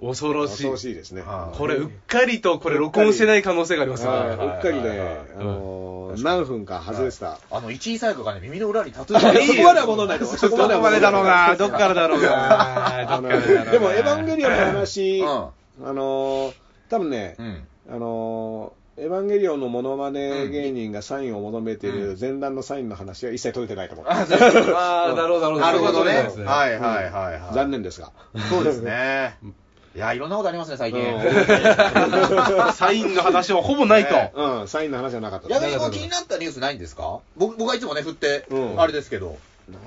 [0.00, 0.70] 恐ろしい恐。
[0.72, 1.22] ろしいですね。
[1.22, 4.10] はいこれ、うっかりと、これ、録音してない可能性がありますね。
[4.10, 4.12] う
[4.58, 7.38] っかりね、あのー何分か外れてた。
[7.50, 10.36] あの、一位最後がね、耳の裏にタトゥーがそこまでは戻んないと思う。
[10.50, 15.52] どこまでだろうな、どっからだろうな、あのどっからだろうなでも、エヴァンゲリオンの話、うんあ
[15.92, 16.54] のー
[16.90, 17.66] 多分ね、うん。
[17.90, 24.06] あのーエヴァンゲリオンのモノマネ芸人がサインを求めている前段のサインの話は一切取れてないと思う。
[24.08, 24.12] あ
[25.10, 26.12] あ、なるほど、なるほどね。
[26.12, 27.54] そういうことですねはいはいはいはい。
[27.54, 28.12] 残念ですが。
[28.48, 29.36] そうですね。
[29.94, 31.00] いや、いろんなことありますね、最近。
[31.00, 31.22] うん
[32.74, 34.14] サインの話はほぼないと。
[34.14, 35.48] ねうん、サインの話はなかった。
[35.48, 37.20] 逆にこう気になったニュースないんですか？
[37.36, 39.36] 僕僕はいつもね、振ってう、んあれですけど。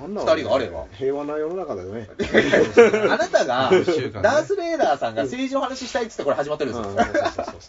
[0.00, 2.08] なんだ二人があれば平和な世の中だよね。
[3.12, 3.70] あなたが、
[4.20, 6.90] ダース・レーダーさんが政治の話したいっつってこれ始まってるんですよ。
[6.90, 6.96] うん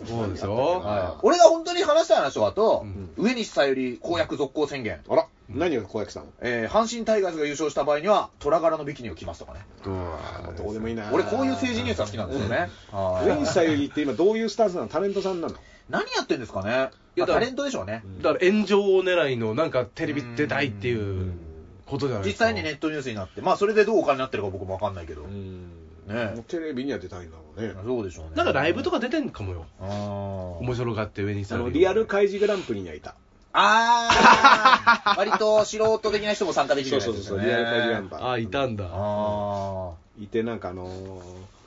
[0.07, 5.01] そうですよはい俺が本当に話したい話はとうん、上西さゆり公約続行宣言。
[5.07, 6.27] あら、何を公約したの？
[6.41, 9.65] えー阪神タイガースが優勝した場合には、虎柄のビキニを着ますとかね。
[9.85, 12.69] もうどうでもいいな俺、こういう政治ニュースが好きなんですよね。
[12.91, 14.87] はい上西さゆりって今どういうスタンスなの？
[14.87, 15.55] タレントさんなの？
[15.89, 16.91] 何やってんですかね？
[17.15, 18.03] いやタレントでしょうね。
[18.21, 21.33] だから炎上狙いの、なんかテレビ出たいっていう
[21.85, 22.45] ことじゃないですか。
[22.45, 25.23] 実際にネットニュースになって、まあ、それでどうお金になってるか僕もわかんないけど。
[25.23, 25.71] うん
[26.07, 28.31] ねテレビには出たいんだろうねそうでしょうね。
[28.35, 29.67] なんかライブとか出てんかもよ。
[30.59, 33.15] 面白がって上にさあのリアル開示グランプリにはいた
[33.53, 37.43] あー、 割と素人的な人も参加できるそうやつですよね。
[37.43, 38.85] そうそうリアル開示グランプリああ、いたんだ。
[38.91, 41.59] あいてなんかあのー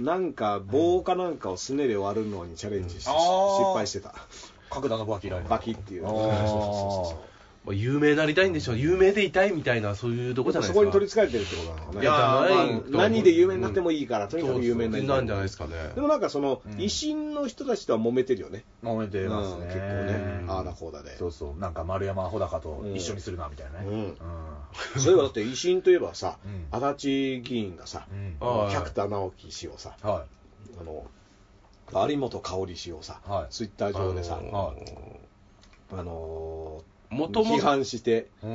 [0.00, 3.16] なんか棒かなんかをすねで割るのにチャレンジして、うん。
[3.16, 3.56] あー。
[3.58, 4.10] 失敗してた。
[4.10, 4.12] ー、
[4.70, 5.48] 角田信明以来の。
[5.48, 6.06] バキっていう。
[6.06, 6.12] あー。
[6.12, 7.27] そうそうそうそう
[7.68, 8.78] まあ有名になりたいんでしょう。
[8.78, 10.74] 有名でいたいみたいな、そういうとこじゃないですか。
[10.74, 15.92] そこに取り憑かれてるってことなのねいやーまあ何で有名になってもいいから、とにかく有名になりたいなんじゃないですかね。
[15.94, 19.62] でもなんかその、うん維新の人たちとは揉めてるよね、揉めてますね。
[19.62, 21.16] うん結構ね、ああだこうだで。
[21.18, 21.60] そうそう。
[21.60, 23.86] なんか丸山穂高と一緒にするな、みたいなね。
[23.86, 25.00] うんうん。
[25.00, 28.06] そういえばだって維新といえばさ、うん足立議員がさ、
[28.40, 30.24] 百田直樹氏をさ、は
[30.80, 31.04] あの
[32.08, 34.74] 有本香織氏をさ、はいツイッター上でさ、は
[35.92, 38.46] あのーもともと、批判して、い。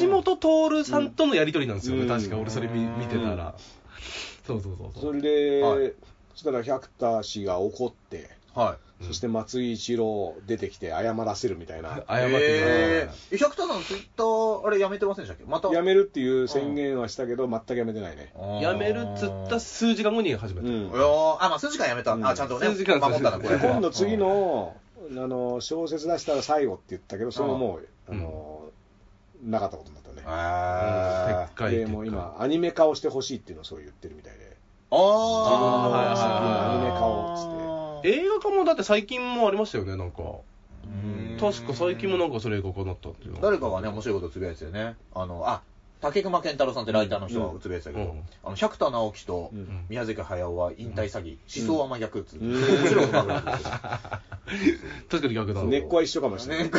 [0.00, 3.54] 橋本徹さんとのやりとりなんですよね、うん確か俺それ見うん見てたら。
[4.46, 5.00] そうそうそうそ。
[5.00, 5.92] そうれで、はい
[6.34, 11.92] そしたら百田氏が怒って、はそして松井一郎出てきて謝らせるみたいな、い。
[11.92, 12.06] 謝って
[12.40, 15.50] えー、百田さんツイッター、あれやめてませんでしたっけ？
[15.50, 15.68] また。
[15.70, 18.32] 辞めるっていう宣言はしたけど、全く辞めてないね。
[18.62, 20.68] やめるっつった数時間後に始めた。
[20.68, 22.12] うんいやーあ、まあ、数時間やめた。
[22.12, 22.66] うんあ、ちゃんとね。
[22.68, 23.58] 数時間守ったな、これ。
[23.58, 24.76] 今度次の
[25.10, 28.18] あの小説出したら最後って言ったけど、それももう、うん。
[28.18, 28.70] あの
[29.44, 30.22] なかったことになったね。
[30.26, 34.56] あ撤回でもう今、アニメ化をしてほしいっていうのをそう言ってるみたいで、
[34.90, 38.08] あ自分のはいはいはい作品のアニメ化をっつって。
[38.08, 40.22] 映画化もだって最近もありましたよね、なんか。
[40.22, 41.36] うん。
[41.38, 44.96] 確か最近もなんかそれ映画化になったっていうの誰かがね、面白いことつぶやいてたよね。
[45.14, 45.62] あの、あ、
[46.00, 48.22] 竹熊健太郎さんってライターの人がつぶやいてたけど、うん。
[48.44, 49.86] あの、百田直樹とうん。
[49.88, 52.36] 宮崎駿は引退詐欺、思想は真逆っつ。
[52.36, 52.52] って、うん。
[52.54, 53.70] 面白いことんですよ
[55.08, 55.66] 確かに逆だな。
[55.68, 56.64] 根っこは一緒かもしれない。
[56.64, 56.70] ね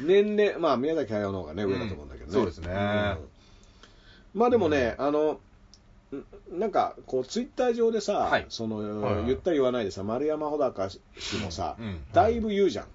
[0.00, 2.32] 年齢、まあ宮崎駿の方がね、上だと思うんだけどね。
[2.32, 2.68] そうですね。
[2.68, 4.38] うん。
[4.40, 5.40] まあでもね、あの、
[6.12, 8.46] んなんか、こう、ツイッター上でさ、はい。
[8.48, 9.14] その、はい。
[9.14, 11.00] はい言ったり言わないでさ、丸山穂高氏
[11.42, 12.00] もさ、うん。
[12.12, 12.86] だいぶ言うじゃん。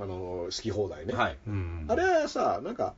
[0.00, 1.14] あの、好き放題ね。
[1.14, 1.38] はい。
[1.46, 1.86] うん。
[1.88, 2.94] あれはさ、なんか、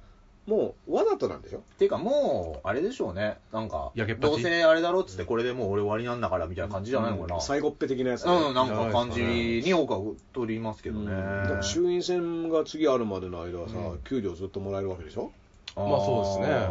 [0.48, 1.58] もう、わざとなんでしょ？
[1.58, 3.36] っていうかもう、あれでしょうね。
[3.52, 4.30] なんか、やけっぱち？
[4.30, 7.40] どうせあれだろっつって、これでもう俺終わりなんだからみたいな感じじゃないのかな。
[7.42, 10.00] 最後っぺ的なやつ、うん、なんか感じに多くは
[10.32, 11.10] 取りますけどね。
[11.48, 13.98] でも衆院選が次あるまでの間はさ、うん。
[13.98, 15.30] 給料ずっともらえるわけでしょ？
[15.76, 16.68] まあそうですね。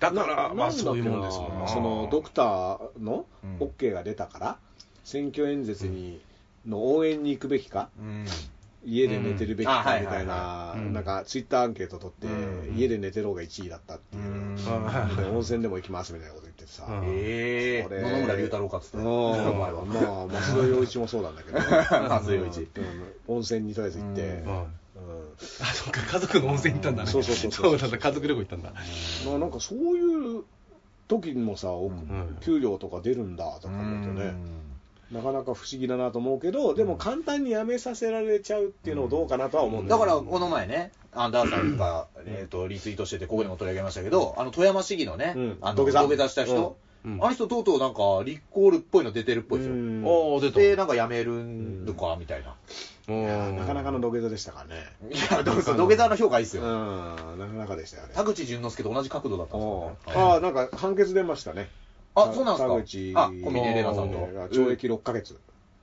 [0.00, 1.68] だから、なまあそういうもんですもんな。
[1.68, 3.56] そのドクターのうん。
[3.58, 4.58] OK が出たから、
[5.04, 6.20] 選挙演説に
[6.66, 8.26] の応援に行くべきか、うん。
[8.86, 18.96] 家で寝てるべきかみたいはいな、なんかツイッターアンケート取って、うん家で寝てる方が1位だったっていう、温泉でも行きますみたいなこと言っててさ、野々村龍太郎かっつって。
[18.98, 21.58] まあ、松田洋一もそうなんだけど、
[22.08, 22.60] 松田洋一。
[22.60, 22.66] うん。
[23.28, 24.42] 温泉にとりあえず行って、
[25.60, 27.10] あ、そっか、家族の温泉行ったんだね。
[27.10, 27.78] そうそうそうそう。
[27.78, 28.72] そうだ、家族旅行行ったんだ。
[29.26, 30.44] まあ、なんかそういう
[31.08, 32.38] 時にもさ、おん。
[32.40, 34.34] 給料とか出るんだとか思うとね、
[35.12, 46.02] なかなか不思議だなと思うけど、でも簡単に辞めさせられちゃうっていうのもどうかなとは思うんだよだから、この前ね、あダーさんが、えっと、リツイートしてて、ここでも取り上げましたけど、あの、富山市議のね、うんあの、土下座？
[46.02, 49.74] 土下座した人、うんあの人とうとうなんか、立候補っぽいの出てるっぽいですよ。
[49.74, 50.58] うんああ、出た。
[50.58, 52.56] で、なんか辞めるんか、みたいな。
[53.08, 54.82] うんなかなかの土下座でしたからね。
[55.14, 56.66] いや、どうぞ土下座の評価いいっすうん、よ。
[57.36, 58.12] なかなかでしたよね。
[58.16, 60.30] 田口淳之介と同じ角度だったんですよね。
[60.30, 61.68] ああ、なんか判決出ましたね。
[62.16, 62.74] あ、そうなんですか？
[62.74, 64.16] 田口あ、小峰玲奈さんと。
[64.48, 65.38] 懲役6ヶ月、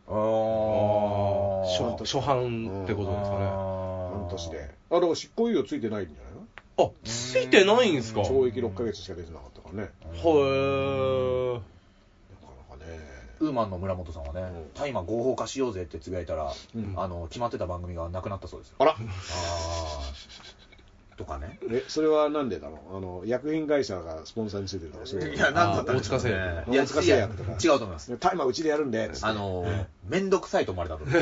[0.08, 3.46] ああ初初版ってことですかね。
[3.46, 4.70] 半年で。
[4.90, 6.48] あ、だから執行猶予ついてないんじゃないの？
[6.86, 8.22] あ、ついてないんですか？
[8.22, 9.90] へ懲役6ヶ月しか出てなかったからね。
[10.24, 11.54] ー。
[11.54, 11.66] なか
[12.72, 13.00] なかね。
[13.40, 18.76] ウーマンの村本さんはねうん、大麻合法化しようぜってつぶやいたら、うんあの、決まってた番組がなくなったそうですよ。
[18.80, 20.63] あらあー
[21.18, 21.60] とかね。
[21.70, 22.98] え、それはなんでだろう？
[22.98, 27.52] あの、薬品会社がスポンサーについてるとか、そういうことなんだったん大塚製い薬や、大塚製薬とか。
[27.52, 28.18] 違うと思います。
[28.18, 29.66] タイマーうちでやるんで、あの、
[30.08, 31.22] めんどくさいと思われたと思う。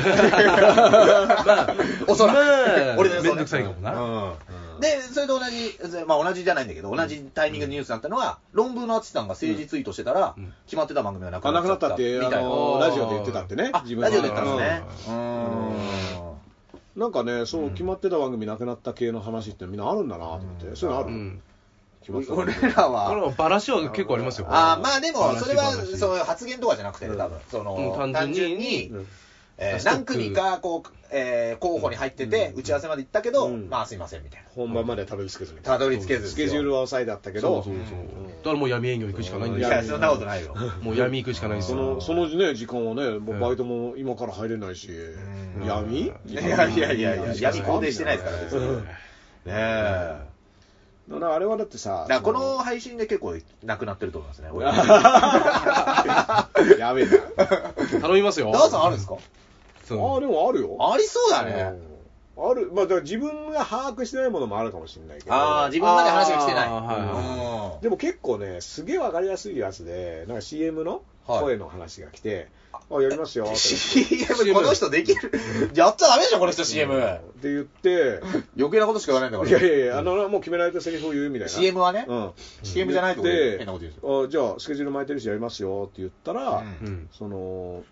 [1.46, 1.74] まあ、
[2.08, 2.36] おそらく。
[2.36, 3.92] まあ俺のめんどくさいかもな。
[3.94, 4.80] うん。
[4.80, 11.94] で、それと同じ、まあ同じじゃないんだけど、同じタイミングでニュースになったのは、論文の淳さんが政治ツイートしてたらうん、決まってた番組がなくあ、なっちゃったな。
[11.96, 13.78] くなったって、ラジオで言ってたってねあ、。
[13.80, 14.82] ラジオで言ったんですね。
[15.08, 16.21] うん。
[16.96, 20.76] なんかね、そう、決まってた番組なくなった系の話ってみんなあるんだなと思って。
[20.76, 21.08] そういうのある？
[21.08, 21.42] うん。
[22.00, 24.46] 決まってた番組俺らは、はバラシは結構ありますよ。
[24.50, 27.74] あーまあでも、それは、そういう発言とかじゃなくてね、多分、その、
[28.04, 28.12] うん。
[28.12, 29.06] 単純ににうん。
[29.58, 34.48] えー何組かこう、えー候補に入ってて、打ち合わせまで行ったけど、うんまあすいませんみたいな。
[34.54, 37.98] 本番までたどり着けずみたどり着けずスケジュールは抑えてあったけど、そうそうそう。
[38.38, 39.76] だからもう闇営業行くしかないんいですよ。
[39.76, 40.54] や、そんなことないよ。
[40.80, 42.00] もう闇行くしかないんですよ。
[42.00, 46.00] その、そのね、時間はね、もうバイトも今から入れないし、ん闇？
[46.00, 48.76] いやいやいやいや、闇肯定してないですから、別に。
[48.76, 48.82] ね
[49.46, 50.16] え。
[51.08, 54.48] だからあれはだってさ、この配信で結構なくなってると思いますね。
[54.52, 54.66] 俺
[56.78, 57.12] やべえな。
[58.00, 58.50] 頼みますよ。
[58.52, 59.16] ダーさんあるんですか？
[60.00, 60.76] ああ、でもあるよ。
[60.80, 61.72] ありそうだね。
[61.86, 61.92] うん
[62.34, 62.72] ある。
[62.72, 65.34] まあ、だから自分が把握してないものもあるかもしれないけど。
[65.34, 66.68] ああ、自分の中で話が来てない。
[66.68, 73.56] あーはいうんでも結構ね、すげえわかりやすいやつで、なんか CM の声の話が来て、あ、やりますよ、って。
[73.56, 75.30] CM この人できる？
[75.74, 76.96] やっちゃダメでしょ、この人 CM。
[76.96, 78.20] って言って、
[78.56, 79.50] 余計なことしか言わないんだから。
[79.50, 81.48] いやいやいや、あの、もう決められたセリフを言うみたいな。
[81.48, 82.30] CM はね、うん。
[82.62, 84.24] CM じゃないとこ変なこと言うんですよ。
[84.24, 87.08] あじゃあ、スケジュール巻いてるしやりますよって言ったら、うんうん。
[87.12, 87.82] その、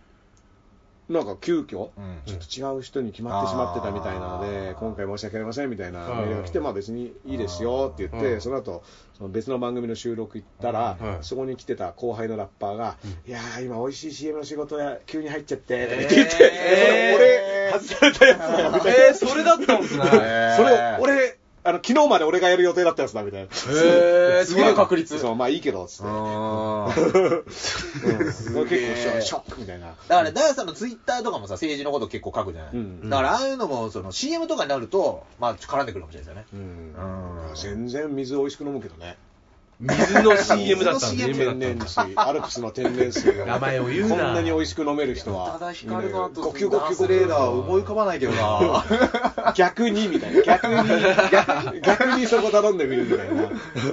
[1.11, 2.22] なんか急遽、うん。
[2.24, 8.40] ちょっと違う人に決まってしまってたみたいなのあでー、今回申し訳ありませんみたいなはいメールが来て、まあ別にいいですよって言って、うん。
[8.40, 8.84] その後、
[9.18, 11.24] その別の番組の収録行ったら、はい。
[11.24, 12.96] そこに来てた後輩のラッパーが、
[13.26, 19.06] いやー、今美味しい CM の仕事や急に入っちゃって、って言って、俺、外されたやつだよみたいな。
[19.08, 20.04] えー、それだったんですね。
[20.56, 23.46] それ、俺、あの、昨日まで俺がやる予定だったやつだみたいな。
[23.46, 25.18] へー すげえ確率。
[25.18, 26.04] そう、まあいいけど、つって。
[26.06, 26.08] あ
[26.96, 29.88] うん結構ショックみたいな。
[29.88, 32.72] だからね、ダイヤさんのツイッターとかもさ、政治のこと結構書くじゃない？
[32.74, 36.94] うんだから、ああいうのも、その CM とかになると、まあ、絡んでくるかもしれないですよね。
[36.98, 39.16] うんうん全然水美味しく飲むけどね。
[39.81, 41.66] 水の CM だったん水のです CM ね。
[41.66, 45.53] 天然水、アルプスの天然水が名前を言うなこんなに美味しく飲める人は。
[45.53, 48.85] ただ光の後、呼吸呼吸スレーダー思い浮かばないけどな。
[49.55, 50.43] 逆にみたいな。
[50.43, 50.74] 逆に、
[51.31, 53.49] 逆逆にそこ頼んでみるみたいな。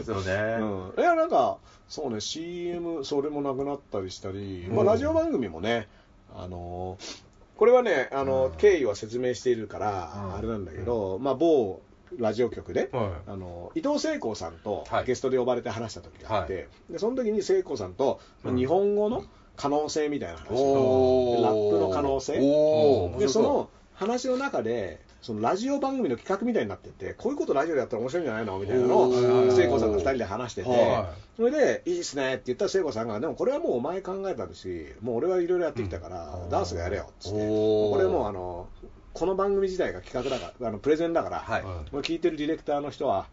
[0.05, 0.57] そうね。
[0.59, 1.01] うん。
[1.01, 1.57] いや、なんか、
[1.87, 5.87] そうね、CM、それもなくなったりしたり、まあ、うんラジオ番組もね、
[6.35, 7.27] あのー
[7.57, 11.81] これはね、あの、うん経緯は説明しているから、うんあれなんだけど、まあ、某
[12.17, 15.05] ラジオ局で、はあの伊藤聖子さんとはい。
[15.05, 16.67] ゲストで呼ばれて話した時があって、はい。
[16.91, 18.55] でその時に聖子さんとうん。
[18.55, 19.23] 日本語の
[19.55, 22.33] 可能性みたいな話ラップの可能性。
[23.19, 36.49] でその話の中でそのラジオ番組の企画みたいになっててこういうことラジオでやったら面白いんじゃないのみたいなのを聖子さんと2人で話してて、はそれでいいっすねって言ったら聖子さんがでもこれはもうお前考えたしもう俺はいろいろやってきたから、うん。
[36.49, 37.39] ダースがやれよっつって。
[37.39, 38.67] これもうあの
[39.17, 41.63] この番組自体が企画だからあのプレゼンだから、はい。
[41.63, 43.25] はいこれ聞いてるディレクターの人は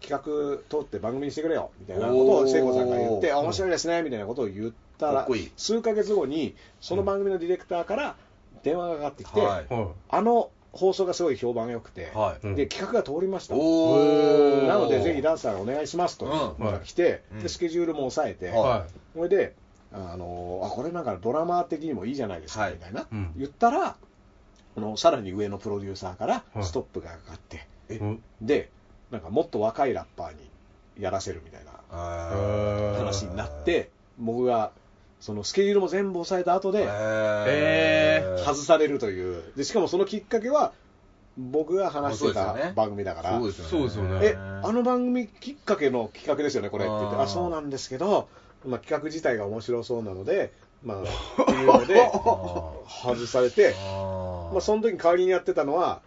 [0.00, 5.52] 企画通って番組にしてくれよみたいなことを聖子さんが言って面白いですねみたいなことを言ったからいい。
[5.58, 8.16] 数ヶ月後にその番組のディレクターから
[8.62, 9.66] 電話がかかってきて、はい。
[9.68, 12.46] はあの放送がすごい評判が良くて、はい。
[12.46, 12.54] うん。
[12.54, 13.54] で企画が通りました。
[13.54, 17.42] なのでぜひダンサーお願いしますと来て、うん。
[17.42, 18.50] でスケジュールも抑えて、
[19.14, 19.54] それで
[19.92, 22.72] あのあこれなんかドラマー的にもいいじゃないですか、はい。
[22.72, 23.32] みたいな、うん。
[23.36, 23.96] 言ったら
[24.78, 26.64] このさらに上のプロデューサーからはい。
[26.64, 27.96] ストップがかかって、い。
[27.96, 28.22] うん。
[28.40, 28.70] で
[29.10, 30.38] なんかもっと若いラッパーに
[30.98, 34.72] やらせるみたいなあ話になって僕が
[35.20, 36.84] そのスケジュールも全部抑えた後で
[38.44, 39.42] 外されるという。
[39.56, 40.72] でしかもそのきっかけは
[41.36, 43.70] 僕が話してた番組だから、そうですよね。
[43.70, 44.18] そうですよね。
[44.22, 47.16] えあの番組きっかけの企画ですよねこれって言って。
[47.16, 48.28] あそうなんですけど、
[48.66, 50.52] まあ、企画自体が面白そうなので
[50.84, 51.02] まあ
[51.42, 52.10] っていうので
[53.02, 53.74] 外されて
[54.52, 56.00] まあ、その時に代わりにやってたのは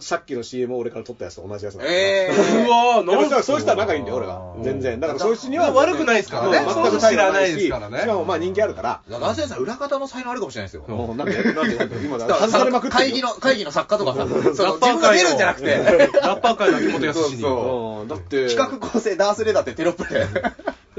[0.00, 4.60] さっきの CM を俺から撮ったやつと同じやつなんだえうわーいやなんそそうしたら仲いいんだよ、俺がう。
[4.60, 5.00] ん全然。
[5.00, 5.72] だから、そいつには。
[5.72, 9.00] 悪くないですからね全く知らないですからねしかも、まあ人気あるから。
[9.08, 9.18] ー。
[9.20, 10.84] 男性さん、裏方の才能あるかもしれないですよ。
[10.86, 17.40] もうなんで、なんで、なんで、今だ、だから外されまくって会議の、会議の作家とかさ、ラッパー分が出るんじゃなくて、ラッパー界の秋元康に。
[17.40, 20.26] そうだって、企画構成ダースレーダーってテロップで。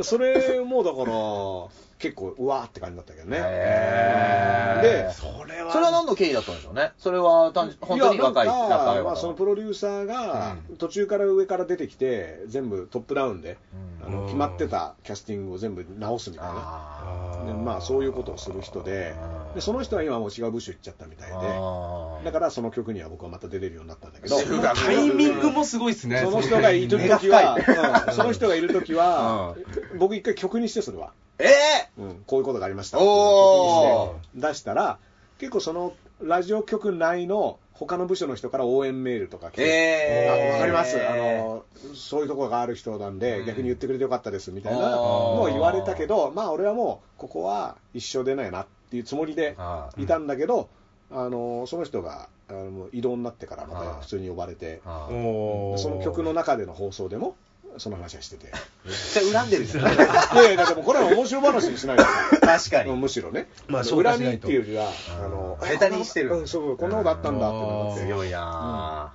[0.03, 3.37] それもだから、結構、うわーって感じだったけどね。
[3.41, 4.81] へー。
[4.81, 5.71] でそれは。
[5.71, 6.91] それは何の経緯だったんでしょうね。
[6.97, 10.77] それは単純本当に若いやラッなんかまあ、そのプロデューサーがうん。
[10.77, 13.57] 途中から上から出てきて全部トップダウンで、
[14.01, 14.07] うん。
[14.07, 16.53] あの決まってたキャスティングを全部直すみたいな。
[16.55, 19.15] あでまあ、そういうことをする人で
[19.55, 22.23] でその人は今もう違う部署行っちゃったみたいでー。
[22.23, 24.37] だからその曲には僕はまた出れるようになったんだけど。
[24.37, 26.21] タイミングもすごいですね。
[26.23, 29.55] その人がいる目が時は、その人がいる時は、
[29.97, 32.99] 僕一回曲にしてそれは、ええうん、こういうことがありました。
[32.99, 34.97] お出したら
[35.39, 40.51] 結構そのラジオ局内の他の部署の人から応援メールとか来て、えー。
[40.51, 40.97] あわかります。
[40.97, 41.63] あの
[41.93, 43.45] そういうところがある人なんで、うん。
[43.45, 49.55] 逆に言ってくれてよかったですみたいなのを言われたけどまあ俺はもうここは一緒でないなっていうつもりで
[49.97, 50.69] いたんだけど、
[51.11, 57.35] あのその人があの異動になってからまた普通に呼ばれてその曲の中での放送でも
[57.79, 58.51] その話はしてて。
[58.85, 59.93] めっちゃ恨んでるじゃん。
[59.93, 59.97] い
[60.37, 62.03] やいや、でもこれは面白話にしないと。
[62.41, 62.91] 確かに。
[62.93, 63.47] むしろね。
[63.67, 64.91] まあその恨みっていうよりは、
[65.23, 68.05] あの、ネタにしてるうんそう、こんなことあったんだって思って。
[68.05, 69.13] 強いな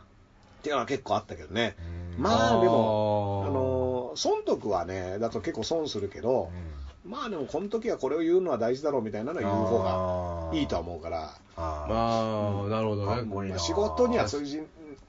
[0.60, 1.76] っていうのは結構あったけどね。
[1.96, 6.50] うんまあでも、あの、損得はね、だと結構損するけど、
[7.06, 13.58] まあでもこの時はこれを言うのは大事だろうみたいなのは言う方がいいとは思うから、ああ、なるほどね。
[13.58, 14.60] 仕事にはそういうじ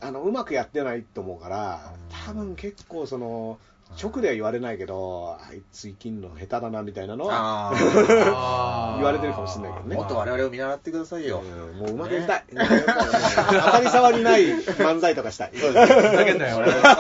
[0.04, 1.94] あのうまくやってないと思うから、
[2.26, 3.58] 多分結構その、
[4.02, 7.72] 直では言われないけど、あいつ生きんの下手だなみたいなのは、
[8.98, 11.42] 言われてるかもしれないけどねもっと我々を見習ってくださいよ。
[11.42, 12.44] うんもううまくやりたい。
[12.52, 15.52] 当たり障りない漫才とかしたい。
[15.56, 15.88] ふざ
[16.26, 16.72] けんなよ、俺。
[16.72, 16.96] ふざ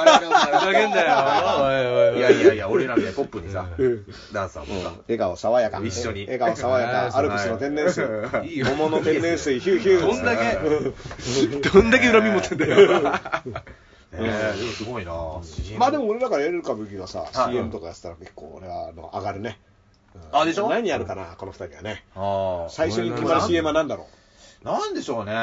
[0.73, 2.13] けんなよ。
[2.13, 5.81] おいやいやいや、俺らみたいにポップにさ、うんダンサーもさ、笑顔爽やか。
[5.83, 7.17] 一緒に笑顔爽やか。
[7.17, 8.03] アルプスの天然水。
[8.43, 10.01] いいよ桃の天然水、ヒューヒュー。
[10.01, 13.03] どんだけ、どんだけ恨み持ってんだよ。
[14.15, 15.13] えー、でもすごいな
[15.79, 19.59] まあでも俺だからやれる歌舞伎がさ、はい CM とかやってたら結構俺はあの上がるね。
[20.31, 20.69] あでしょ？
[20.69, 22.03] 何やるかな、この二人はね。
[22.15, 24.07] あー最初に決まる CM は何だろ
[24.63, 25.33] なんでしょうね。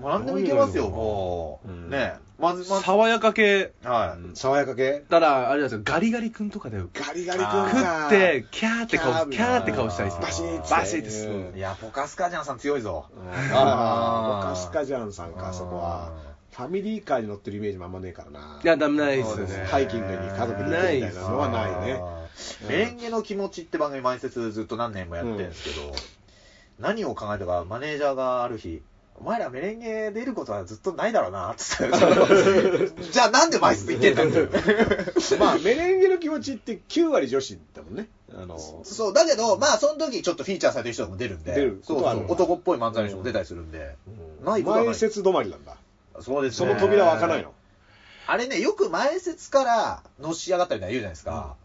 [0.00, 1.68] もう何でもいけますよ、もう。
[1.68, 3.72] うんねまず、まず、爽やか系。
[3.82, 4.36] はう。
[4.36, 5.02] 爽やか系？
[5.08, 8.06] ただ、あれですよ、ガリガリ君とかでガリガリ君あ食か。
[8.08, 10.22] って、キャーって顔、キャーって顔したいですね。
[10.26, 11.26] バシッバシッです。
[11.28, 11.58] うんい。
[11.58, 13.06] いや、ポカスカジャンさん強いぞ。
[13.54, 16.12] ああ、ボカスカジャンさんか、うんそこは。
[16.56, 18.60] ファミリーカーに乗ってるイメージもあんまねえからな。
[18.64, 19.66] いや、ダメないですよね。
[19.66, 22.00] ハイキングに家族で行くみたいなのはないね。
[22.66, 25.92] メレンゲの気持ちって番組前説ずっと何年もやってるんですけど、
[26.78, 28.80] 何を考えたかマネージャーがある日、
[29.20, 31.92] お前らメレンゲ出ることはずっとないだろうな、つって。
[33.12, 35.36] じゃあなんで前説言ってんだって。
[35.38, 38.08] まあ、メレンゲの気持ちって9割女子だもんね。
[38.34, 43.96] あの、そう、だけど、まあその時ちょっとフィーチャーされてる人も出るんで、出るそうそう男っぽい漫才の人も出たりするんで、
[44.42, 45.76] ないことはない前説止まりなんだ。
[46.20, 47.52] そうですその扉は開かないの？
[48.26, 51.56] あれね、よく前説からのし上がったみたいな言うじゃないですか。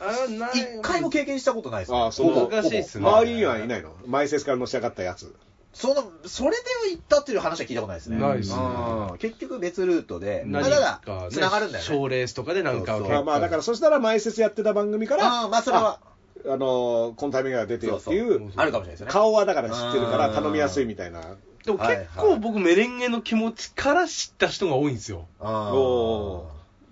[0.00, 3.90] あな一、回も経験したことないですねああ、その、ほぼ難しいっすね周りにはいないの？
[4.06, 5.34] 前説からのし上がったやつ。
[5.72, 6.56] その、それで
[6.88, 8.16] 言ったっていう話は聞いたことないですね。
[8.18, 11.88] ないですねうん結局別ルートで、何ただか、ね、繋がるんだよね。
[11.88, 15.98] 賞レースとかでなんかをそうそうまあまあ、だからそしたら前説やってた番組から、ああまあそれは
[16.46, 19.12] あ、あの、このタイミングが出てるっていそうう、あるかもしれないですよね。
[19.12, 21.36] 顔はだから知ってるから頼みやすいみたいな。
[21.68, 25.26] でも結構僕メレンゲの気持ちから知った人が多いんですよ。
[25.40, 26.42] あ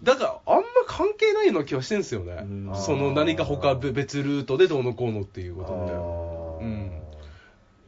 [0.03, 2.73] だからあんま関係ないような気はしてるんですよねうん。
[2.77, 5.93] その何か他別ルートでどうのこうのっていうことって。
[5.93, 7.03] あーうん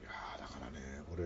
[0.00, 1.24] いやーだからね、これ、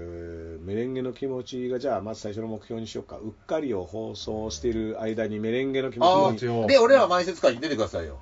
[0.60, 3.16] メレンゲの気持ちが、じゃあ、まず最初の目標にしようか。
[3.18, 8.18] うっかりを放送している間にメレンゲの気あ持ちで、俺らは前説会に出てくださいよ。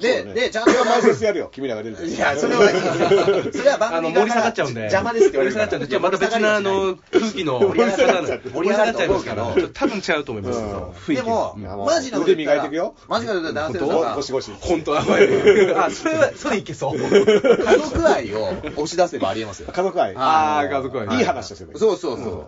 [0.00, 1.48] で、ねで、ちゃんとそれは前説やるよ。
[1.52, 3.52] 君らが出るといや、それはいいですよ。
[3.52, 4.80] それは番あの、組側から盛り下がっちゃうんで。
[4.80, 5.88] 邪魔ですって言われるから盛り下がっちゃうんで。
[5.88, 11.14] じゃあまた別な、あの、空気の、盛り上がっちゃう盛り上がっちゃいますけど多分違うと思います。
[11.14, 12.94] でも、うんマジな腕磨いてくよ。
[13.08, 14.52] マジなこと言ったら男性のど方ゴシゴシ。
[14.60, 16.98] 本当、あ、まああ、それは、それいけそう。
[17.00, 19.68] 家族愛を押し出せばありえますよ。
[19.72, 20.14] 家族愛。
[20.16, 21.74] あー家族愛いい話ですよね。
[21.76, 22.46] そうそうそう。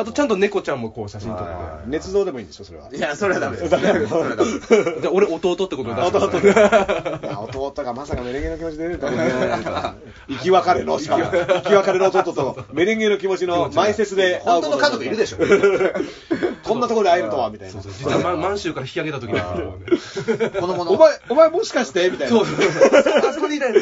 [0.00, 1.44] あとちゃんと猫ちゃんもこう写真撮って。
[1.44, 1.50] は
[1.86, 2.88] い捏造でもいいんでしょ、それは。
[2.92, 3.68] いや、それはダメです。
[3.70, 4.06] それはダメ
[5.00, 6.40] じゃあ俺弟ってことださい
[7.26, 9.94] いや弟がまさかメレンゲの気持ちで出るとは思ってないから
[10.28, 15.38] 生き別れの、しかも生き別れの弟とメレンゲの気持ちの前説で本当の家族いるでしょ。
[16.62, 17.82] こんなところで会えるとは、みたいなそう。
[17.82, 19.40] そう実は満満州から引き上げた時に。
[20.60, 22.08] お前、お前もしかして？
[22.10, 22.36] みたいな。
[22.36, 22.56] そうそう。
[23.28, 23.80] あそこにいないの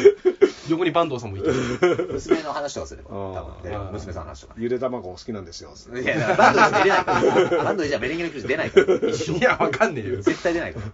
[0.70, 1.48] 横に坂東さんもいて。
[2.12, 4.54] 娘の話とかすれば、うん多分ね、娘さんの話とか。
[4.58, 5.70] ゆで卵好きなんですよ。
[5.94, 7.12] いや、バンドじゃ出れないか
[7.56, 7.64] ら。
[7.64, 8.86] バンドじゃメレンゲのクイズ出ないから。
[8.86, 10.22] いや、わかんねえよ。
[10.22, 10.86] 絶対出ないから。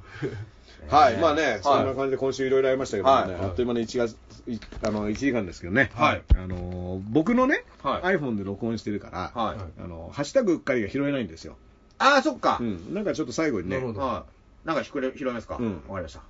[0.98, 4.16] はい、まあね、そんな感じで今週いろいろありましたけどね、はいあっという間に1月、
[4.46, 9.82] いあの、1時間ですけどね、はいあの、僕のね、は iPhone で録音してるから、はい。
[9.82, 11.56] あの、ハッシュタグうっかりが拾えないんですよ。
[11.96, 12.64] ああ、そっかう。
[12.64, 14.26] ん、なんかちょっと最後にねなる、ほどは
[14.64, 14.68] い。
[14.68, 15.56] なんか拾え拾いますか？
[15.58, 16.20] うんわかりました。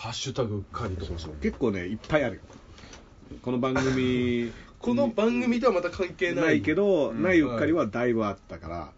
[0.00, 1.12] ハッシュタグうっかりとか。
[1.42, 2.40] 結構ね、いっぱいあるよ。
[3.42, 6.44] この番組 この番組とはまた関係ない。
[6.44, 8.92] ないけど、うんないうっかりはだいぶあったから、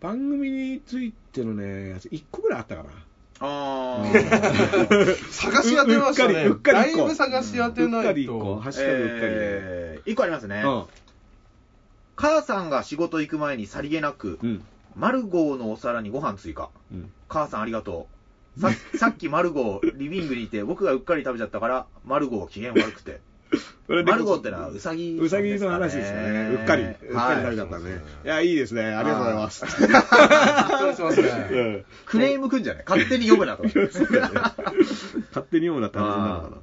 [0.00, 2.90] 番組についてのね、やつ1個ぐらいあったかな。
[3.40, 4.04] あ
[5.32, 6.44] 探し当てましたね。
[6.44, 8.72] うっかりうっかだいり一個ぶ探し当てなうっかりい一個、とハッ。
[8.72, 9.26] シュタグうっかりね。
[9.26, 10.62] えー、一個ありますね。
[10.64, 10.84] うん
[12.14, 14.62] 母さんが仕事行く前にさりげなく、うん。
[14.94, 16.68] マルゴーのお皿にご飯追加。
[16.92, 17.10] うん。
[17.28, 18.19] 母さんありがとう。
[18.58, 23.20] ささっきマルゴーリビングにいて、僕がうっかり食べちゃったから、マルゴー機嫌悪くて。
[23.88, 26.50] マルゴーってのはウサギ、うさぎの話ですよね。
[26.52, 28.02] うっかり、うっかり食べちゃったね。
[28.24, 28.82] いや、いいですね。
[28.84, 29.64] ありがとうございます。
[29.64, 31.30] びっくりしますう ね。
[31.78, 32.84] んクレームくんじゃない？
[32.86, 33.64] 勝手に読むなと。
[33.66, 36.56] 勝手に読むなって話になるのかな。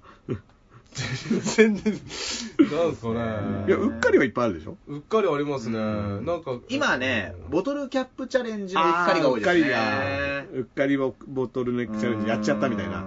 [1.55, 3.65] 全然、なんですかね。
[3.67, 4.77] いや、うっかりはいっぱいあるでしょ？
[4.87, 5.77] うっかりありますね。
[5.79, 6.57] なんか。
[6.69, 9.59] 今ね、ボトルキャップチャレンジのうっかりが多いですね。
[9.59, 13.01] うっかりが、うっかりボボトルネックチャレンジやっちゃったみたいな。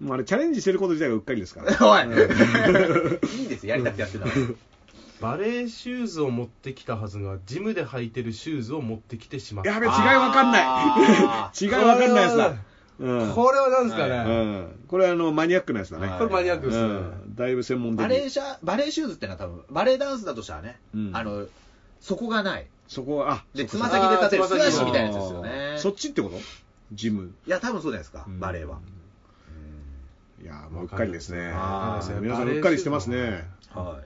[0.00, 1.72] もうあれ、チャレンジしてること自体がうっかりですから。
[1.88, 4.32] おいいいですよ、やりたくてやってたの。
[5.20, 9.70] バレーシューズを持ってきたはずが、ジムで履いてるシューズを持ってきてしまった。
[9.70, 11.52] やべ、違いわかんないあ。
[11.58, 12.54] 違いわかんないやつだ。
[13.00, 13.32] うん。
[13.34, 14.60] これは何ですかうね。
[14.60, 14.68] ん。
[14.88, 16.06] これあの、マニアックなやつだね。
[16.08, 16.84] はいこれマニアックですね。
[16.84, 17.34] うん。
[17.34, 21.46] だいぶ専門的バレーシャバレーシューズってのは多分、バレーダンスだとしたらね、うんあの、
[22.00, 22.66] 底がない。
[22.86, 25.74] そこは、あ、で、つま先で立てるあーつま先素足みたいなやつですよね。
[25.78, 26.36] そっちってこと？
[26.92, 27.32] ジム。
[27.46, 28.78] いや、多分そうじゃないですか、うんバレーは。
[30.42, 31.38] いや、もううっかりですね。
[32.20, 33.48] 皆さんうっかりしてますね。
[33.72, 34.00] は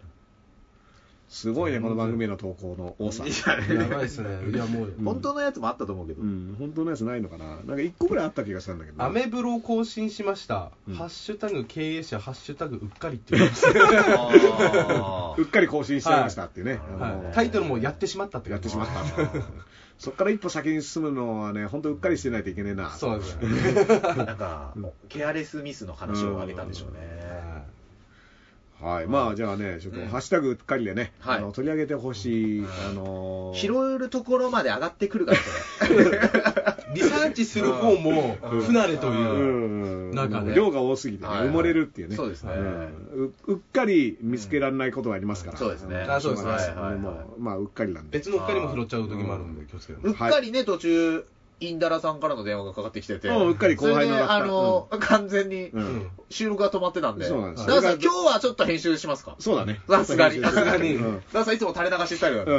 [1.28, 3.24] すごいね、この番組への投稿の多さ。
[3.26, 4.50] ややばいですね。
[4.50, 6.22] いやもう、本当のやつもあったと思うけど。
[6.22, 7.56] うん、本当のやつないのかな？
[7.64, 9.02] なんか一個ぐらいあった気がしたんだけど。
[9.02, 10.70] アメブロを更新しました。
[10.88, 13.66] うんハッシュタグ経営者、ハッシュタグうっかりって言います。
[13.68, 16.80] あうっかり更新しちゃいましたっていうね。
[16.98, 18.94] あのはいタイトルもやってしまったってやってしまった。
[19.98, 22.90] そっから一歩先に進むのはね、本当うっかりしてないといけねえな。
[22.90, 23.48] そうなんですよね。
[23.48, 24.72] ー なんか、
[25.08, 27.57] ケアレスミスの話を挙げたんでしょうね。
[28.80, 29.06] はい。
[29.06, 30.08] まあ、じゃあね、ちょっと、うん。
[30.08, 31.38] ハッシュタグうっかりでね、はい。
[31.38, 33.56] あの取り上げてほしい、あのー。
[33.56, 35.38] 拾えるところまで上がってくるから、
[35.86, 36.20] それ。
[36.94, 40.12] リサーチする方も不慣れとういう。
[40.12, 40.14] ん。
[40.14, 40.54] 中で。
[40.54, 41.38] 量が多すぎてね、はい。
[41.40, 42.16] はい埋もれるっていうね。
[42.16, 42.52] そうですね。
[42.54, 43.24] うん。
[43.24, 45.58] ううっかり見つけられないことがありますから。
[45.58, 45.96] そうですね。
[46.08, 46.52] あそうですね。
[46.52, 46.98] しょがないはいはいはい。
[47.00, 48.18] もうまあ、うっかりなんで。
[48.18, 51.24] 別のうっかりも拾っちゃう時もあるんで気をつけてうっかりね、途中、
[51.60, 55.80] インダラさんからの電話がかかってきてて、うんうっかり後輩のそれであの、完全にうん。
[55.80, 59.34] うん収録が止まってたんで、そうなんですダンさん、今日はちょっと編集しますか？
[59.38, 59.80] そうだね。
[59.88, 60.94] さすがに、さすがに。
[60.96, 61.22] うん。
[61.32, 62.52] ダンさんいつも垂れ流しスタイルなんで。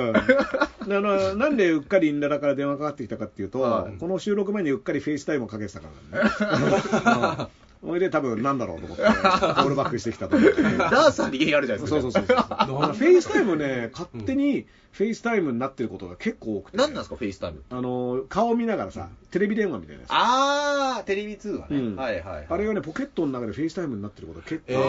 [0.88, 3.98] うん、あのなんでうっかりインダラから電話かかってきたかっていうと、はい。
[4.00, 6.30] この収録前にうっかり FaceTime をかけてたからね。
[7.84, 7.90] うん。
[7.90, 10.62] それで多分なんだろうと思って、コールバックしてきたと思って。
[10.64, 12.02] ダンさんに原因あるじゃないですか。
[12.02, 12.36] そうそうそう
[12.98, 17.64] FaceTime ね、勝手にFaceTime になってることが結構多くて、何なんですか、 FaceTime。
[17.70, 20.12] あの顔見ながらさ、テレビ電話みたいなやつ。
[20.12, 21.78] あー、テレビ通話ね。
[21.78, 22.48] うんはいはいはい。
[22.50, 24.80] あれがね、ポケットの中で FaceTime になってることが結構、えー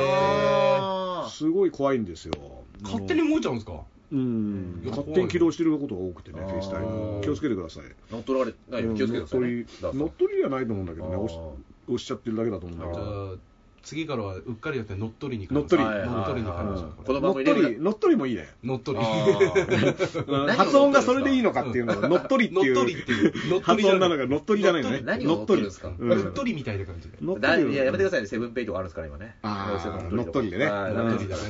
[0.80, 2.34] あーすごい怖いんですよ。
[2.82, 3.82] 勝手に動いちゃうんですか？
[4.12, 7.20] うん、勝手に起動してることが多くてね、あー FaceTime。
[7.22, 7.84] 気をつけてください。
[8.10, 9.46] 乗っ取られないように気をつけてくださいね。
[9.46, 11.38] 乗っ取り乗っ取りじゃないと思うんだけどね、押し
[11.86, 13.32] 押しちゃってるだけだと思うんだけじゃど。
[13.34, 13.36] あ
[13.82, 15.88] 次からはうっかりやって乗っ取りに乗っ取り。
[15.88, 18.48] 乗っ取りに乗っ取り、乗っ取りもいいね。
[18.62, 19.04] 乗っ取り。
[20.56, 22.74] 発音がそれでいいのかっていうのが、 乗っ取りっていう。
[22.74, 25.02] 乗っ取り発音なのが乗っ取りじゃないのね。
[25.24, 25.88] 乗っ取るんですか？
[25.88, 27.16] 乗っ取り乗っ取りみたいな感じで。
[27.22, 29.36] 乗っだい取りややめてくださいね、セブンペイとかあるんですから、今ね。
[29.42, 30.66] 乗っ取りでね。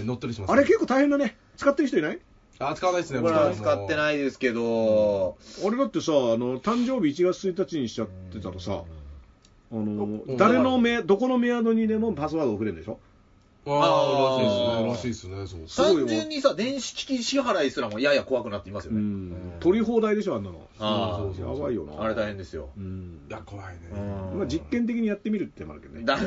[0.05, 1.37] 乗っ取りしますあれ結構大変だね。
[1.57, 2.18] 使ってる人いない？
[2.62, 3.20] あ使わないですね。
[3.20, 8.83] これは使っていないですけど、俺だってさ、あの、誕生日1月1日にしちゃってたらさ、
[9.72, 12.98] あのうん、誰のメ、どこのメアドにでもパスワード送れるんでしょ？
[13.66, 18.98] ああらしいですねらしいですねそう単純にさ、電子機器支払いすらもやや怖くなっていますよね。
[19.00, 19.32] うん。
[19.60, 20.66] 取り放題でしょ、あんなの。
[20.78, 22.02] あーそうそうそうやばいよな。
[22.02, 22.70] あれ大変ですよ。
[22.78, 23.30] うんい。
[23.32, 26.04] や怖いねうんまあ実験的にやってみるってのもあるけどね。
[26.06, 26.18] だ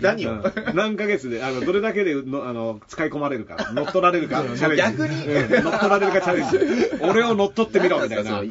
[0.00, 0.30] 何を？
[0.32, 0.42] うん
[0.74, 4.82] 何ヶ月で、あの、どれだけでのあの使い込まれるか、乗っ取られるか、 チャレンジ。
[4.98, 7.04] 逆にうん乗っ取られるかチャレンジ。
[7.04, 8.42] 俺を乗っ取ってみろ、みたいな。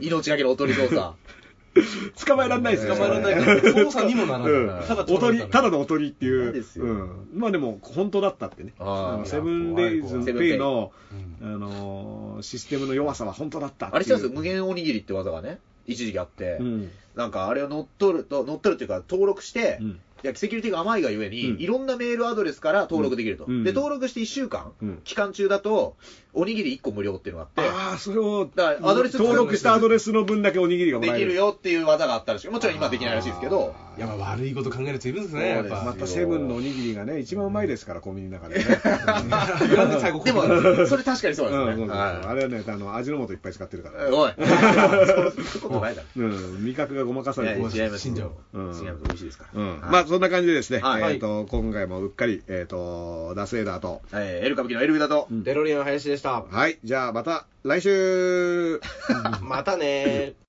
[0.00, 1.12] 命がけのおとり操作。
[2.26, 2.86] 捕まえられないです。
[2.86, 2.94] よ。
[2.94, 3.44] 捕まえられない。
[3.44, 4.68] から捜査にもならないうん。
[4.86, 5.70] ただおとり、ただ。
[5.70, 7.08] のおとりってい嫌う。
[7.34, 8.72] まあでも、本当だったってね。
[9.24, 10.92] セブンデイズペイの、
[11.42, 13.94] あうんのー、システムの弱さは本当だった。
[13.94, 14.34] あれ知ってます？
[14.34, 16.90] 無限おにぎりって技がね、一時期あって、うん。
[17.14, 20.00] なんかあれを乗っ取ると、乗っ取るっていうか登録して、うん。
[20.24, 21.60] いやセキュリティが甘いがゆえに、うん。
[21.60, 23.44] いろんなメールアドレスから登録できると。
[23.46, 23.64] うん。
[23.64, 25.00] で、登録して1週間、うん。
[25.04, 25.96] 期間中だと、
[26.36, 31.26] おにぎり1個無料っていうのがあって、ああ、それを、だからアドレス登録したアドレスの分だけおにぎりがもでらえる。
[31.28, 32.48] きるよっていう技があったらしい。
[32.50, 35.82] もちろん今はできないらしいですけど、いやまあ悪いこと考えるやついるんですねやっぱ。
[35.82, 38.64] またセブンのおにぎりがね、一番うまいですから、コンビニの中でね。
[38.84, 39.20] な
[39.86, 39.90] ん。
[39.90, 40.42] で最後でも、
[40.86, 41.64] それ確かにそうですね。
[41.64, 41.88] うんそうそうそう。
[41.88, 44.08] はあれはね、あの味の素いっぱい使ってるから。
[44.08, 44.12] い。
[44.12, 46.08] おい、そういうことないだろ。
[46.16, 48.00] うん、味覚がごまかされてます違います。
[48.00, 48.64] 死んじゃううん。
[48.66, 48.82] 違います。
[48.82, 49.60] 美味しいですから。
[49.60, 49.68] うん。
[49.68, 49.78] はい。
[49.90, 51.14] まあそんな感じでですね、はい。
[51.14, 55.42] えっ、と今回もうっかり、えっ、とダスエーダーと、えーエル歌舞伎のエルウだと、うん。
[55.42, 56.56] デロリアン林でした。
[56.56, 58.80] はい、じゃあまた来週。
[59.42, 60.34] またね